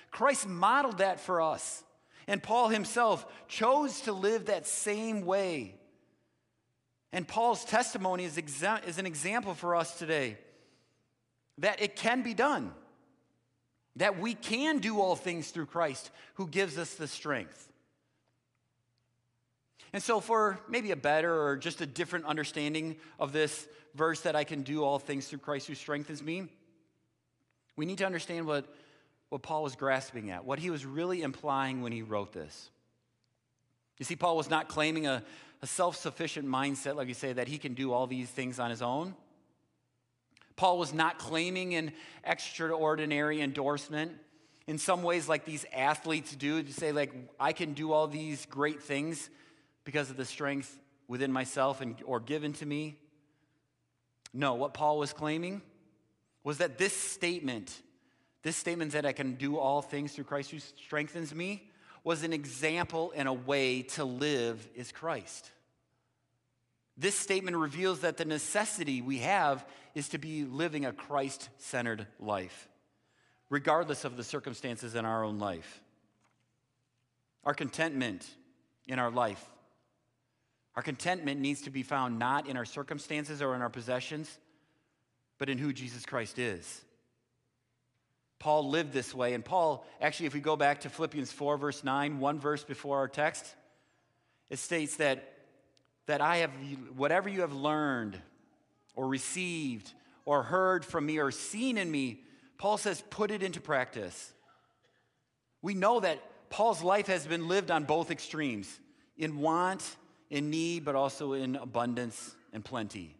Christ 0.09 0.47
modeled 0.47 0.97
that 0.97 1.19
for 1.19 1.41
us. 1.41 1.83
And 2.29 2.43
Paul 2.43 2.69
himself 2.69 3.25
chose 3.47 4.01
to 4.01 4.13
live 4.13 4.45
that 4.45 4.67
same 4.67 5.25
way. 5.25 5.73
And 7.11 7.27
Paul's 7.27 7.65
testimony 7.65 8.23
is, 8.23 8.37
exa- 8.37 8.87
is 8.87 8.99
an 8.99 9.07
example 9.07 9.55
for 9.55 9.75
us 9.75 9.97
today 9.97 10.37
that 11.57 11.81
it 11.81 11.95
can 11.95 12.21
be 12.21 12.35
done, 12.35 12.71
that 13.95 14.19
we 14.19 14.35
can 14.35 14.77
do 14.77 15.01
all 15.01 15.15
things 15.15 15.49
through 15.49 15.65
Christ 15.65 16.11
who 16.35 16.45
gives 16.45 16.77
us 16.77 16.93
the 16.93 17.07
strength. 17.07 17.67
And 19.91 20.03
so, 20.03 20.19
for 20.19 20.59
maybe 20.69 20.91
a 20.91 20.95
better 20.95 21.33
or 21.47 21.57
just 21.57 21.81
a 21.81 21.87
different 21.87 22.25
understanding 22.25 22.97
of 23.19 23.33
this 23.33 23.67
verse 23.95 24.21
that 24.21 24.35
I 24.35 24.43
can 24.43 24.61
do 24.61 24.83
all 24.83 24.99
things 24.99 25.27
through 25.27 25.39
Christ 25.39 25.65
who 25.65 25.73
strengthens 25.73 26.21
me, 26.21 26.43
we 27.75 27.87
need 27.87 27.97
to 27.97 28.05
understand 28.05 28.45
what, 28.45 28.71
what 29.29 29.41
Paul 29.41 29.63
was 29.63 29.75
grasping 29.75 30.31
at, 30.31 30.45
what 30.45 30.59
he 30.59 30.69
was 30.69 30.85
really 30.85 31.21
implying 31.21 31.81
when 31.81 31.91
he 31.91 32.01
wrote 32.01 32.33
this. 32.33 32.69
You 33.97 34.05
see, 34.05 34.15
Paul 34.15 34.37
was 34.37 34.49
not 34.49 34.69
claiming 34.69 35.07
a, 35.07 35.23
a 35.61 35.67
self 35.67 35.95
sufficient 35.95 36.47
mindset, 36.47 36.95
like 36.95 37.07
you 37.07 37.13
say, 37.13 37.33
that 37.33 37.47
he 37.47 37.57
can 37.57 37.73
do 37.73 37.91
all 37.91 38.07
these 38.07 38.29
things 38.29 38.59
on 38.59 38.69
his 38.69 38.81
own. 38.81 39.15
Paul 40.55 40.77
was 40.77 40.93
not 40.93 41.19
claiming 41.19 41.75
an 41.75 41.93
extraordinary 42.23 43.41
endorsement 43.41 44.11
in 44.69 44.77
some 44.77 45.01
ways, 45.01 45.27
like 45.27 45.45
these 45.45 45.65
athletes 45.73 46.35
do, 46.35 46.61
to 46.61 46.73
say, 46.73 46.91
like, 46.91 47.11
I 47.39 47.53
can 47.53 47.73
do 47.73 47.91
all 47.91 48.07
these 48.07 48.45
great 48.45 48.83
things 48.83 49.29
because 49.83 50.11
of 50.11 50.17
the 50.17 50.25
strength 50.25 50.79
within 51.07 51.31
myself 51.31 51.81
and, 51.81 51.95
or 52.05 52.19
given 52.19 52.53
to 52.53 52.67
me. 52.67 52.95
No, 54.31 54.53
what 54.53 54.75
Paul 54.75 54.99
was 54.99 55.11
claiming 55.11 55.63
was 56.43 56.59
that 56.59 56.77
this 56.77 56.93
statement, 56.93 57.81
this 58.41 58.55
statement 58.55 58.93
that 58.93 59.05
I 59.05 59.11
can 59.11 59.35
do 59.35 59.57
all 59.57 59.81
things 59.81 60.13
through 60.13 60.23
Christ 60.25 60.51
who 60.51 60.59
strengthens 60.59 61.33
me, 61.33 61.69
was 62.03 62.23
an 62.23 62.33
example 62.33 63.11
and 63.15 63.27
a 63.27 63.33
way 63.33 63.81
to 63.81 64.05
live 64.05 64.67
is 64.75 64.91
Christ. 64.91 65.51
This 66.97 67.15
statement 67.15 67.57
reveals 67.57 68.01
that 68.01 68.17
the 68.17 68.25
necessity 68.25 69.01
we 69.01 69.19
have 69.19 69.65
is 69.95 70.09
to 70.09 70.17
be 70.17 70.43
living 70.45 70.85
a 70.85 70.93
Christ 70.93 71.49
centered 71.57 72.07
life, 72.19 72.67
regardless 73.49 74.05
of 74.05 74.17
the 74.17 74.23
circumstances 74.23 74.95
in 74.95 75.05
our 75.05 75.23
own 75.23 75.39
life. 75.39 75.81
Our 77.45 77.53
contentment 77.53 78.27
in 78.87 78.99
our 78.99 79.11
life, 79.11 79.43
our 80.75 80.83
contentment 80.83 81.39
needs 81.39 81.61
to 81.63 81.69
be 81.69 81.83
found 81.83 82.19
not 82.19 82.47
in 82.47 82.57
our 82.57 82.65
circumstances 82.65 83.41
or 83.41 83.55
in 83.55 83.61
our 83.61 83.69
possessions, 83.69 84.37
but 85.37 85.49
in 85.49 85.57
who 85.57 85.73
Jesus 85.73 86.05
Christ 86.05 86.37
is. 86.39 86.81
Paul 88.39 88.69
lived 88.69 88.93
this 88.93 89.13
way. 89.13 89.33
And 89.33 89.43
Paul, 89.43 89.85
actually, 90.01 90.27
if 90.27 90.33
we 90.33 90.39
go 90.39 90.55
back 90.55 90.81
to 90.81 90.89
Philippians 90.89 91.31
4, 91.31 91.57
verse 91.57 91.83
9, 91.83 92.19
one 92.19 92.39
verse 92.39 92.63
before 92.63 92.97
our 92.97 93.07
text, 93.07 93.45
it 94.49 94.59
states 94.59 94.95
that, 94.95 95.33
that 96.07 96.21
I 96.21 96.37
have, 96.37 96.51
whatever 96.95 97.29
you 97.29 97.41
have 97.41 97.53
learned 97.53 98.17
or 98.95 99.07
received 99.07 99.91
or 100.25 100.43
heard 100.43 100.85
from 100.85 101.05
me 101.05 101.19
or 101.19 101.31
seen 101.31 101.77
in 101.77 101.91
me, 101.91 102.21
Paul 102.57 102.77
says, 102.77 103.03
put 103.09 103.31
it 103.31 103.43
into 103.43 103.59
practice. 103.59 104.33
We 105.61 105.73
know 105.73 105.99
that 105.99 106.19
Paul's 106.49 106.81
life 106.81 107.07
has 107.07 107.27
been 107.27 107.47
lived 107.47 107.71
on 107.71 107.83
both 107.83 108.09
extremes 108.09 108.79
in 109.17 109.39
want, 109.39 109.83
in 110.29 110.49
need, 110.49 110.85
but 110.85 110.95
also 110.95 111.33
in 111.33 111.55
abundance 111.55 112.35
and 112.53 112.63
plenty. 112.63 113.18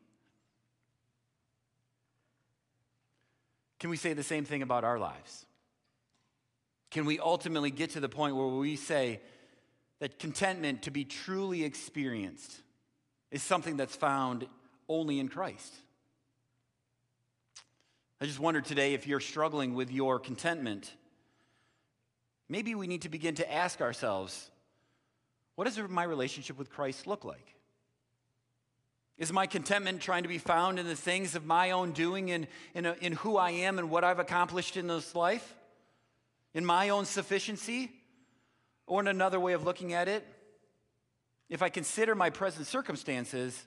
Can 3.79 3.89
we 3.89 3.97
say 3.97 4.13
the 4.13 4.23
same 4.23 4.45
thing 4.45 4.61
about 4.61 4.83
our 4.83 4.99
lives? 4.99 5.45
Can 6.91 7.05
we 7.05 7.19
ultimately 7.19 7.71
get 7.71 7.91
to 7.91 7.99
the 7.99 8.09
point 8.09 8.35
where 8.35 8.47
we 8.47 8.75
say 8.75 9.21
that 9.99 10.19
contentment 10.19 10.83
to 10.83 10.91
be 10.91 11.05
truly 11.05 11.63
experienced 11.63 12.61
is 13.31 13.43
something 13.43 13.77
that's 13.77 13.95
found 13.95 14.47
only 14.87 15.19
in 15.19 15.29
Christ? 15.29 15.73
I 18.21 18.25
just 18.25 18.39
wonder 18.39 18.59
today 18.59 18.93
if 18.93 19.07
you're 19.07 19.21
struggling 19.21 19.75
with 19.75 19.91
your 19.91 20.19
contentment. 20.19 20.93
Maybe 22.49 22.75
we 22.75 22.87
need 22.87 23.03
to 23.03 23.09
begin 23.09 23.35
to 23.35 23.51
ask 23.51 23.79
ourselves 23.81 24.49
what 25.55 25.65
does 25.65 25.77
my 25.89 26.03
relationship 26.03 26.57
with 26.57 26.69
Christ 26.69 27.05
look 27.05 27.25
like? 27.25 27.58
Is 29.19 29.33
my 29.33 29.47
contentment 29.47 30.01
trying 30.01 30.23
to 30.23 30.29
be 30.29 30.37
found 30.37 30.79
in 30.79 30.87
the 30.87 30.95
things 30.95 31.35
of 31.35 31.45
my 31.45 31.71
own 31.71 31.91
doing 31.91 32.31
and 32.31 32.47
in, 32.73 32.85
in, 32.85 32.95
in 33.01 33.13
who 33.13 33.35
I 33.35 33.51
am 33.51 33.77
and 33.77 33.89
what 33.89 34.05
I've 34.05 34.17
accomplished 34.17 34.77
in 34.77 34.87
this 34.87 35.13
life? 35.13 35.55
In 36.53 36.65
my 36.65 36.87
own 36.87 37.03
sufficiency? 37.03 37.91
Or 38.87 39.01
in 39.01 39.07
another 39.07 39.39
way 39.39 39.51
of 39.53 39.65
looking 39.65 39.91
at 39.91 40.07
it, 40.07 40.25
if 41.49 41.61
I 41.61 41.69
consider 41.69 42.15
my 42.15 42.29
present 42.29 42.65
circumstances, 42.65 43.61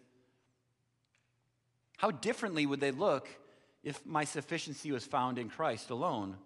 how 1.98 2.10
differently 2.10 2.64
would 2.64 2.80
they 2.80 2.90
look 2.90 3.28
if 3.84 4.04
my 4.06 4.24
sufficiency 4.24 4.90
was 4.90 5.04
found 5.04 5.38
in 5.38 5.50
Christ 5.50 5.90
alone? 5.90 6.36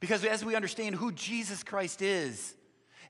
Because 0.00 0.24
as 0.24 0.44
we 0.44 0.56
understand 0.56 0.96
who 0.96 1.12
Jesus 1.12 1.62
Christ 1.62 2.02
is, 2.02 2.54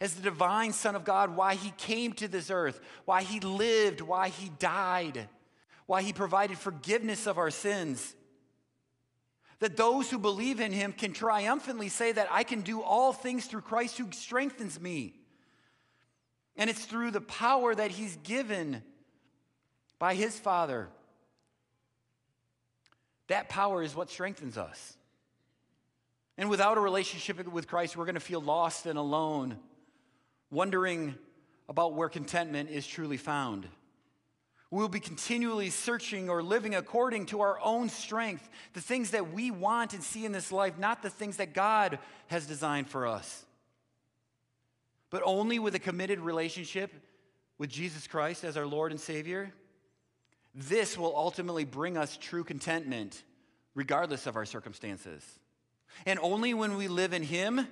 as 0.01 0.15
the 0.15 0.23
divine 0.23 0.73
Son 0.73 0.95
of 0.95 1.05
God, 1.05 1.37
why 1.37 1.55
he 1.55 1.71
came 1.79 2.13
to 2.15 2.29
this 2.29 2.51
earth, 2.51 2.81
why 3.05 3.23
he 3.23 3.41
lived, 3.41 4.01
why 4.01 4.29
he 4.29 4.51
died, 4.59 5.29
why 5.87 6.03
he 6.03 6.13
provided 6.13 6.59
forgiveness 6.59 7.27
of 7.27 7.39
our 7.39 7.51
sins. 7.51 8.15
That 9.61 9.77
those 9.77 10.11
who 10.11 10.19
believe 10.19 10.61
in 10.61 10.73
him 10.73 10.93
can 10.93 11.13
triumphantly 11.13 11.89
say 11.89 12.13
that 12.13 12.29
I 12.31 12.43
can 12.43 12.61
do 12.61 12.83
all 12.83 13.13
things 13.13 13.47
through 13.47 13.63
Christ 13.63 13.97
who 13.97 14.13
strengthens 14.13 14.79
me. 14.79 15.15
And 16.57 16.69
it's 16.69 16.85
through 16.85 17.11
the 17.11 17.21
power 17.21 17.75
that 17.75 17.91
he's 17.91 18.17
given 18.17 18.83
by 19.99 20.15
his 20.15 20.39
Father. 20.39 20.89
That 23.29 23.49
power 23.49 23.83
is 23.83 23.95
what 23.95 24.11
strengthens 24.11 24.59
us. 24.59 24.97
And 26.39 26.51
without 26.51 26.77
a 26.77 26.81
relationship 26.81 27.47
with 27.51 27.67
Christ, 27.67 27.97
we're 27.97 28.05
going 28.05 28.15
to 28.15 28.21
feel 28.21 28.43
lost 28.43 28.85
and 28.85 28.99
alone 28.99 29.59
wondering 30.51 31.15
about 31.69 31.95
where 31.95 32.09
contentment 32.09 32.71
is 32.71 32.87
truly 32.87 33.17
found. 33.17 33.69
We'll 34.71 34.89
be 34.89 35.01
continually 35.01 35.71
searching 35.71 36.29
or 36.29 36.43
living 36.43 36.75
according 36.75 37.27
to 37.27 37.41
our 37.41 37.59
own 37.63 37.89
strength, 37.89 38.49
the 38.73 38.81
things 38.81 39.13
that 39.13 39.33
we 39.33 39.51
want 39.51 39.95
and 39.95 40.03
see 40.03 40.25
in 40.25 40.33
this 40.33 40.51
life, 40.51 40.77
not 40.79 41.03
the 41.03 41.11
things 41.11 41.37
that 41.37 41.55
God 41.55 41.99
has 42.27 42.47
designed 42.47 42.89
for 42.89 43.07
us. 43.07 43.45
But 45.09 45.23
only 45.25 45.59
with 45.59 45.77
a 45.77 45.79
committed 45.79 46.19
relationship 46.19 46.93
with 47.59 47.71
Jesus 47.71 48.07
Christ 48.07 48.43
as 48.43 48.57
our 48.57 48.67
Lord 48.67 48.91
and 48.91 49.01
Savior, 49.01 49.53
this 50.55 50.99
will 50.99 51.15
ultimately 51.17 51.65
bring 51.65 51.97
us 51.97 52.17
true 52.17 52.43
contentment, 52.43 53.23
regardless 53.75 54.27
of 54.27 54.37
our 54.37 54.45
circumstances. 54.45 55.23
And 56.07 56.19
only 56.21 56.55
when 56.55 56.77
we 56.77 56.89
live 56.89 57.13
in 57.13 57.23
Him 57.23 57.67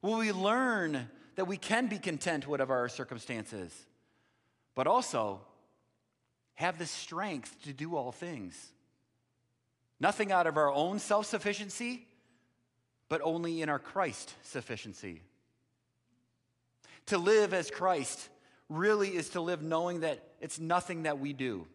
will 0.00 0.18
we 0.18 0.30
learn 0.30 1.08
that 1.36 1.46
we 1.46 1.56
can 1.56 1.86
be 1.86 1.98
content 1.98 2.46
whatever 2.46 2.74
our 2.74 2.88
circumstances, 2.88 3.74
but 4.74 4.86
also 4.86 5.40
have 6.54 6.78
the 6.78 6.86
strength 6.86 7.62
to 7.64 7.72
do 7.72 7.96
all 7.96 8.12
things. 8.12 8.72
Nothing 9.98 10.32
out 10.32 10.46
of 10.46 10.56
our 10.56 10.72
own 10.72 10.98
self 10.98 11.26
sufficiency, 11.26 12.06
but 13.08 13.20
only 13.22 13.62
in 13.62 13.68
our 13.68 13.78
Christ 13.78 14.34
sufficiency. 14.42 15.22
To 17.06 17.18
live 17.18 17.52
as 17.52 17.70
Christ 17.70 18.28
really 18.68 19.16
is 19.16 19.30
to 19.30 19.40
live 19.40 19.62
knowing 19.62 20.00
that 20.00 20.22
it's 20.40 20.58
nothing 20.58 21.02
that 21.02 21.18
we 21.18 21.32
do. 21.32 21.66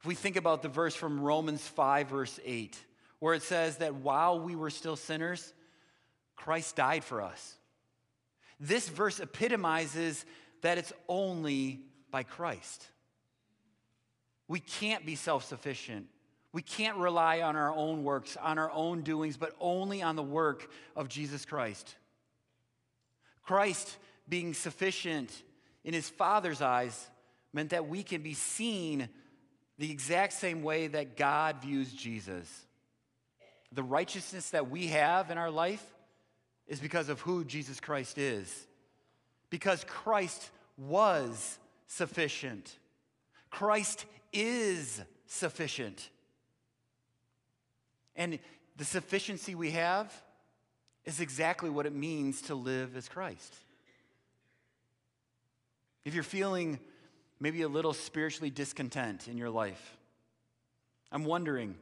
If 0.00 0.06
we 0.06 0.14
think 0.14 0.36
about 0.36 0.62
the 0.62 0.68
verse 0.68 0.94
from 0.94 1.20
Romans 1.20 1.62
5, 1.62 2.08
verse 2.08 2.40
8, 2.44 2.78
where 3.18 3.34
it 3.34 3.42
says 3.42 3.76
that 3.76 3.94
while 3.94 4.40
we 4.40 4.56
were 4.56 4.70
still 4.70 4.96
sinners, 4.96 5.52
Christ 6.36 6.74
died 6.76 7.04
for 7.04 7.20
us. 7.20 7.56
This 8.60 8.88
verse 8.88 9.20
epitomizes 9.20 10.24
that 10.60 10.76
it's 10.76 10.92
only 11.08 11.80
by 12.10 12.22
Christ. 12.22 12.86
We 14.46 14.60
can't 14.60 15.06
be 15.06 15.14
self 15.14 15.44
sufficient. 15.44 16.06
We 16.52 16.62
can't 16.62 16.98
rely 16.98 17.42
on 17.42 17.56
our 17.56 17.72
own 17.74 18.02
works, 18.04 18.36
on 18.36 18.58
our 18.58 18.70
own 18.72 19.02
doings, 19.02 19.36
but 19.36 19.54
only 19.60 20.02
on 20.02 20.16
the 20.16 20.22
work 20.22 20.68
of 20.96 21.08
Jesus 21.08 21.44
Christ. 21.44 21.94
Christ 23.44 23.96
being 24.28 24.52
sufficient 24.52 25.30
in 25.84 25.94
his 25.94 26.08
Father's 26.08 26.60
eyes 26.60 27.08
meant 27.52 27.70
that 27.70 27.88
we 27.88 28.02
can 28.02 28.22
be 28.22 28.34
seen 28.34 29.08
the 29.78 29.90
exact 29.90 30.32
same 30.32 30.62
way 30.62 30.88
that 30.88 31.16
God 31.16 31.62
views 31.62 31.92
Jesus. 31.92 32.48
The 33.72 33.82
righteousness 33.82 34.50
that 34.50 34.68
we 34.68 34.88
have 34.88 35.30
in 35.30 35.38
our 35.38 35.50
life 35.50 35.84
is 36.70 36.80
because 36.80 37.08
of 37.08 37.20
who 37.20 37.44
Jesus 37.44 37.80
Christ 37.80 38.16
is. 38.16 38.66
Because 39.50 39.84
Christ 39.84 40.50
was 40.78 41.58
sufficient. 41.88 42.78
Christ 43.50 44.06
is 44.32 45.02
sufficient. 45.26 46.08
And 48.14 48.38
the 48.76 48.84
sufficiency 48.84 49.56
we 49.56 49.72
have 49.72 50.14
is 51.04 51.20
exactly 51.20 51.68
what 51.68 51.86
it 51.86 51.94
means 51.94 52.40
to 52.42 52.54
live 52.54 52.96
as 52.96 53.08
Christ. 53.08 53.52
If 56.04 56.14
you're 56.14 56.22
feeling 56.22 56.78
maybe 57.40 57.62
a 57.62 57.68
little 57.68 57.92
spiritually 57.92 58.50
discontent 58.50 59.26
in 59.26 59.36
your 59.36 59.50
life, 59.50 59.96
I'm 61.10 61.24
wondering 61.24 61.74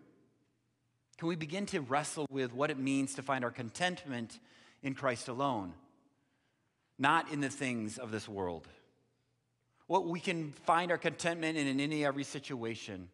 can 1.19 1.27
we 1.27 1.35
begin 1.35 1.67
to 1.67 1.81
wrestle 1.81 2.27
with 2.31 2.55
what 2.55 2.71
it 2.71 2.79
means 2.79 3.15
to 3.15 3.23
find 3.23 3.45
our 3.45 3.51
contentment 3.51 4.39
in 4.83 4.95
Christ 4.95 5.29
alone, 5.29 5.73
not 6.99 7.33
in 7.33 7.41
the 7.41 7.49
things 7.49 7.99
of 7.99 8.11
this 8.11 8.29
world? 8.29 8.67
What 9.87 10.07
we 10.07 10.21
can 10.21 10.53
find 10.67 10.91
our 10.91 10.99
contentment 10.99 11.57
in 11.57 11.67
in 11.67 11.81
any 11.81 12.05
every 12.05 12.25
situation. 12.25 13.09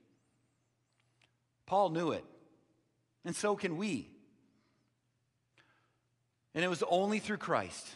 Paul 1.67 1.91
knew 1.91 2.11
it, 2.11 2.25
and 3.25 3.35
so 3.35 3.57
can 3.57 3.77
we. 3.77 4.09
And 6.55 6.65
it 6.65 6.69
was 6.69 6.83
only 6.89 7.19
through 7.19 7.39
Christ 7.39 7.87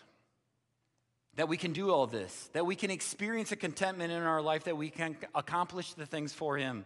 that 1.38 1.48
we 1.48 1.56
can 1.56 1.72
do 1.72 1.92
all 1.92 2.08
this, 2.08 2.50
that 2.52 2.66
we 2.66 2.74
can 2.74 2.90
experience 2.90 3.52
a 3.52 3.56
contentment 3.56 4.10
in 4.10 4.22
our 4.22 4.42
life, 4.42 4.64
that 4.64 4.76
we 4.76 4.90
can 4.90 5.16
accomplish 5.36 5.94
the 5.94 6.04
things 6.04 6.32
for 6.32 6.56
Him. 6.56 6.84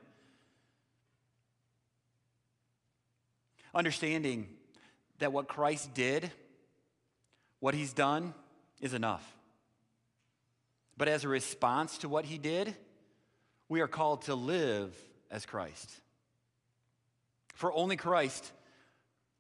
Understanding 3.75 4.49
that 5.21 5.33
what 5.33 5.49
Christ 5.49 5.95
did, 5.95 6.31
what 7.63 7.75
He's 7.75 7.93
done, 7.95 8.35
is 8.81 8.93
enough. 8.93 9.25
But 10.97 11.09
as 11.09 11.23
a 11.25 11.29
response 11.29 11.99
to 11.99 12.09
what 12.09 12.25
He 12.25 12.37
did, 12.37 12.75
we 13.69 13.81
are 13.81 13.89
called 13.89 14.23
to 14.23 14.35
live 14.35 14.95
as 15.31 15.47
Christ. 15.47 15.91
For 17.55 17.73
only 17.73 17.97
Christ 17.97 18.51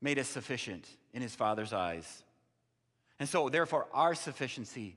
made 0.01 0.19
us 0.19 0.29
sufficient 0.29 0.89
in 1.13 1.21
His 1.21 1.35
Father's 1.35 1.73
eyes. 1.73 2.23
And 3.19 3.29
so, 3.29 3.49
therefore, 3.49 3.89
our 3.93 4.15
sufficiency 4.15 4.97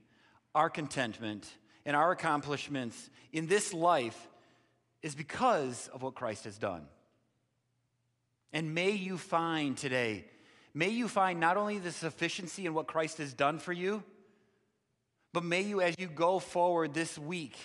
our 0.56 0.70
contentment, 0.70 1.46
and 1.84 1.94
our 1.94 2.12
accomplishments 2.12 3.10
in 3.30 3.46
this 3.46 3.74
life 3.74 4.28
is 5.02 5.14
because 5.14 5.88
of 5.92 6.02
what 6.02 6.14
Christ 6.14 6.44
has 6.44 6.56
done. 6.56 6.86
And 8.54 8.74
may 8.74 8.92
you 8.92 9.18
find 9.18 9.76
today, 9.76 10.24
may 10.76 10.90
you 10.90 11.08
find 11.08 11.40
not 11.40 11.56
only 11.56 11.78
the 11.78 11.90
sufficiency 11.90 12.66
in 12.66 12.74
what 12.74 12.86
Christ 12.86 13.16
has 13.16 13.32
done 13.32 13.58
for 13.58 13.72
you, 13.72 14.02
but 15.32 15.42
may 15.42 15.62
you, 15.62 15.80
as 15.80 15.94
you 15.98 16.06
go 16.06 16.38
forward 16.38 16.92
this 16.92 17.18
week, 17.18 17.56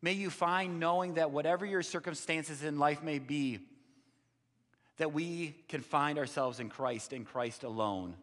may 0.00 0.12
you 0.12 0.30
find 0.30 0.78
knowing 0.78 1.14
that 1.14 1.32
whatever 1.32 1.66
your 1.66 1.82
circumstances 1.82 2.62
in 2.62 2.78
life 2.78 3.02
may 3.02 3.18
be, 3.18 3.58
that 4.98 5.12
we 5.12 5.56
can 5.68 5.80
find 5.80 6.18
ourselves 6.18 6.60
in 6.60 6.68
Christ 6.68 7.12
and 7.12 7.26
Christ 7.26 7.64
alone 7.64 8.14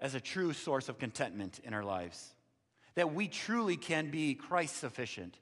as 0.00 0.14
a 0.14 0.20
true 0.20 0.54
source 0.54 0.88
of 0.88 0.98
contentment 0.98 1.60
in 1.64 1.74
our 1.74 1.84
lives 1.84 2.30
that 2.94 3.12
we 3.12 3.28
truly 3.28 3.76
can 3.76 4.10
be 4.10 4.34
Christ 4.34 4.76
sufficient 4.76 5.36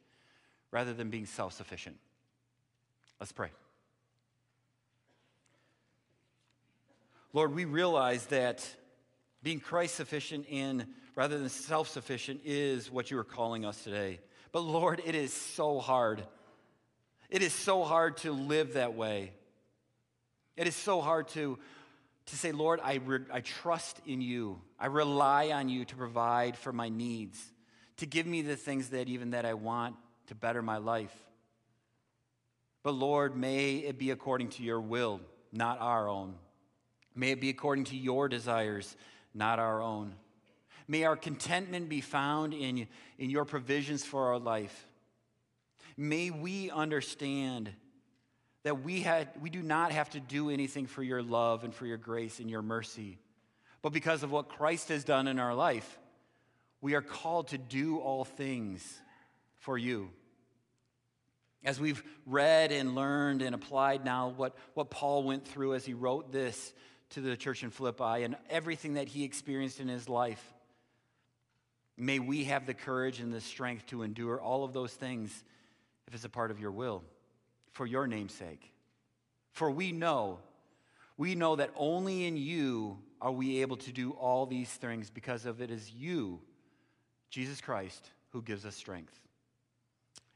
rather 0.70 0.92
than 0.92 1.10
being 1.10 1.26
self 1.26 1.52
sufficient. 1.52 1.96
Let's 3.20 3.32
pray. 3.32 3.50
Lord, 7.32 7.54
we 7.54 7.64
realize 7.64 8.26
that 8.26 8.66
being 9.42 9.60
Christ 9.60 9.94
sufficient 9.94 10.46
in 10.48 10.86
rather 11.14 11.38
than 11.38 11.48
self 11.48 11.88
sufficient 11.88 12.40
is 12.44 12.90
what 12.90 13.10
you 13.10 13.18
are 13.18 13.24
calling 13.24 13.64
us 13.64 13.82
today. 13.82 14.20
But 14.52 14.60
Lord, 14.60 15.00
it 15.04 15.14
is 15.14 15.32
so 15.32 15.78
hard. 15.78 16.24
It 17.30 17.42
is 17.42 17.52
so 17.52 17.84
hard 17.84 18.18
to 18.18 18.32
live 18.32 18.74
that 18.74 18.94
way. 18.94 19.32
It 20.56 20.66
is 20.66 20.76
so 20.76 21.00
hard 21.00 21.28
to 21.28 21.58
to 22.26 22.36
say, 22.36 22.52
Lord, 22.52 22.80
I, 22.82 23.00
re- 23.04 23.24
I 23.32 23.40
trust 23.40 24.00
in 24.06 24.20
you. 24.20 24.60
I 24.78 24.86
rely 24.86 25.50
on 25.50 25.68
you 25.68 25.84
to 25.84 25.96
provide 25.96 26.56
for 26.56 26.72
my 26.72 26.88
needs, 26.88 27.40
to 27.98 28.06
give 28.06 28.26
me 28.26 28.42
the 28.42 28.56
things 28.56 28.90
that 28.90 29.08
even 29.08 29.30
that 29.30 29.44
I 29.44 29.54
want 29.54 29.96
to 30.28 30.34
better 30.34 30.62
my 30.62 30.76
life. 30.76 31.14
But 32.82 32.92
Lord, 32.92 33.36
may 33.36 33.76
it 33.76 33.98
be 33.98 34.10
according 34.10 34.50
to 34.50 34.62
your 34.62 34.80
will, 34.80 35.20
not 35.52 35.80
our 35.80 36.08
own. 36.08 36.34
May 37.14 37.32
it 37.32 37.40
be 37.40 37.50
according 37.50 37.84
to 37.86 37.96
your 37.96 38.28
desires, 38.28 38.96
not 39.34 39.58
our 39.58 39.82
own. 39.82 40.14
May 40.88 41.04
our 41.04 41.16
contentment 41.16 41.88
be 41.88 42.00
found 42.00 42.54
in, 42.54 42.86
in 43.18 43.30
your 43.30 43.44
provisions 43.44 44.04
for 44.04 44.28
our 44.28 44.38
life. 44.38 44.86
May 45.96 46.30
we 46.30 46.70
understand 46.70 47.70
that 48.64 48.82
we, 48.82 49.00
had, 49.00 49.28
we 49.40 49.50
do 49.50 49.62
not 49.62 49.92
have 49.92 50.10
to 50.10 50.20
do 50.20 50.50
anything 50.50 50.86
for 50.86 51.02
your 51.02 51.22
love 51.22 51.64
and 51.64 51.74
for 51.74 51.86
your 51.86 51.96
grace 51.96 52.40
and 52.40 52.48
your 52.48 52.62
mercy. 52.62 53.18
But 53.82 53.92
because 53.92 54.22
of 54.22 54.30
what 54.30 54.48
Christ 54.48 54.88
has 54.88 55.04
done 55.04 55.26
in 55.26 55.38
our 55.38 55.54
life, 55.54 55.98
we 56.80 56.94
are 56.94 57.02
called 57.02 57.48
to 57.48 57.58
do 57.58 57.98
all 57.98 58.24
things 58.24 59.00
for 59.58 59.76
you. 59.76 60.10
As 61.64 61.78
we've 61.78 62.02
read 62.26 62.72
and 62.72 62.94
learned 62.94 63.42
and 63.42 63.54
applied 63.54 64.04
now 64.04 64.32
what, 64.36 64.56
what 64.74 64.90
Paul 64.90 65.22
went 65.22 65.46
through 65.46 65.74
as 65.74 65.84
he 65.84 65.94
wrote 65.94 66.32
this 66.32 66.72
to 67.12 67.20
the 67.20 67.36
church 67.36 67.62
in 67.62 67.70
Philippi 67.70 68.24
and 68.24 68.36
everything 68.50 68.94
that 68.94 69.08
he 69.08 69.24
experienced 69.24 69.80
in 69.80 69.88
his 69.88 70.08
life, 70.08 70.42
may 71.96 72.18
we 72.18 72.44
have 72.44 72.66
the 72.66 72.74
courage 72.74 73.20
and 73.20 73.32
the 73.32 73.40
strength 73.40 73.86
to 73.86 74.02
endure 74.02 74.40
all 74.40 74.64
of 74.64 74.72
those 74.72 74.92
things 74.92 75.44
if 76.06 76.14
it's 76.14 76.24
a 76.24 76.28
part 76.28 76.50
of 76.50 76.60
your 76.60 76.70
will 76.70 77.02
for 77.72 77.86
your 77.86 78.06
name's 78.06 78.34
sake. 78.34 78.72
For 79.52 79.70
we 79.70 79.92
know, 79.92 80.38
we 81.16 81.34
know 81.34 81.56
that 81.56 81.70
only 81.76 82.26
in 82.26 82.36
you 82.36 82.98
are 83.20 83.32
we 83.32 83.62
able 83.62 83.76
to 83.76 83.92
do 83.92 84.12
all 84.12 84.46
these 84.46 84.70
things 84.70 85.10
because 85.10 85.46
of 85.46 85.60
it 85.60 85.70
is 85.70 85.90
you, 85.90 86.40
Jesus 87.30 87.60
Christ, 87.60 88.10
who 88.30 88.42
gives 88.42 88.66
us 88.66 88.74
strength. 88.74 89.18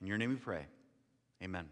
In 0.00 0.06
your 0.06 0.18
name 0.18 0.30
we 0.30 0.36
pray. 0.36 0.66
Amen. 1.42 1.66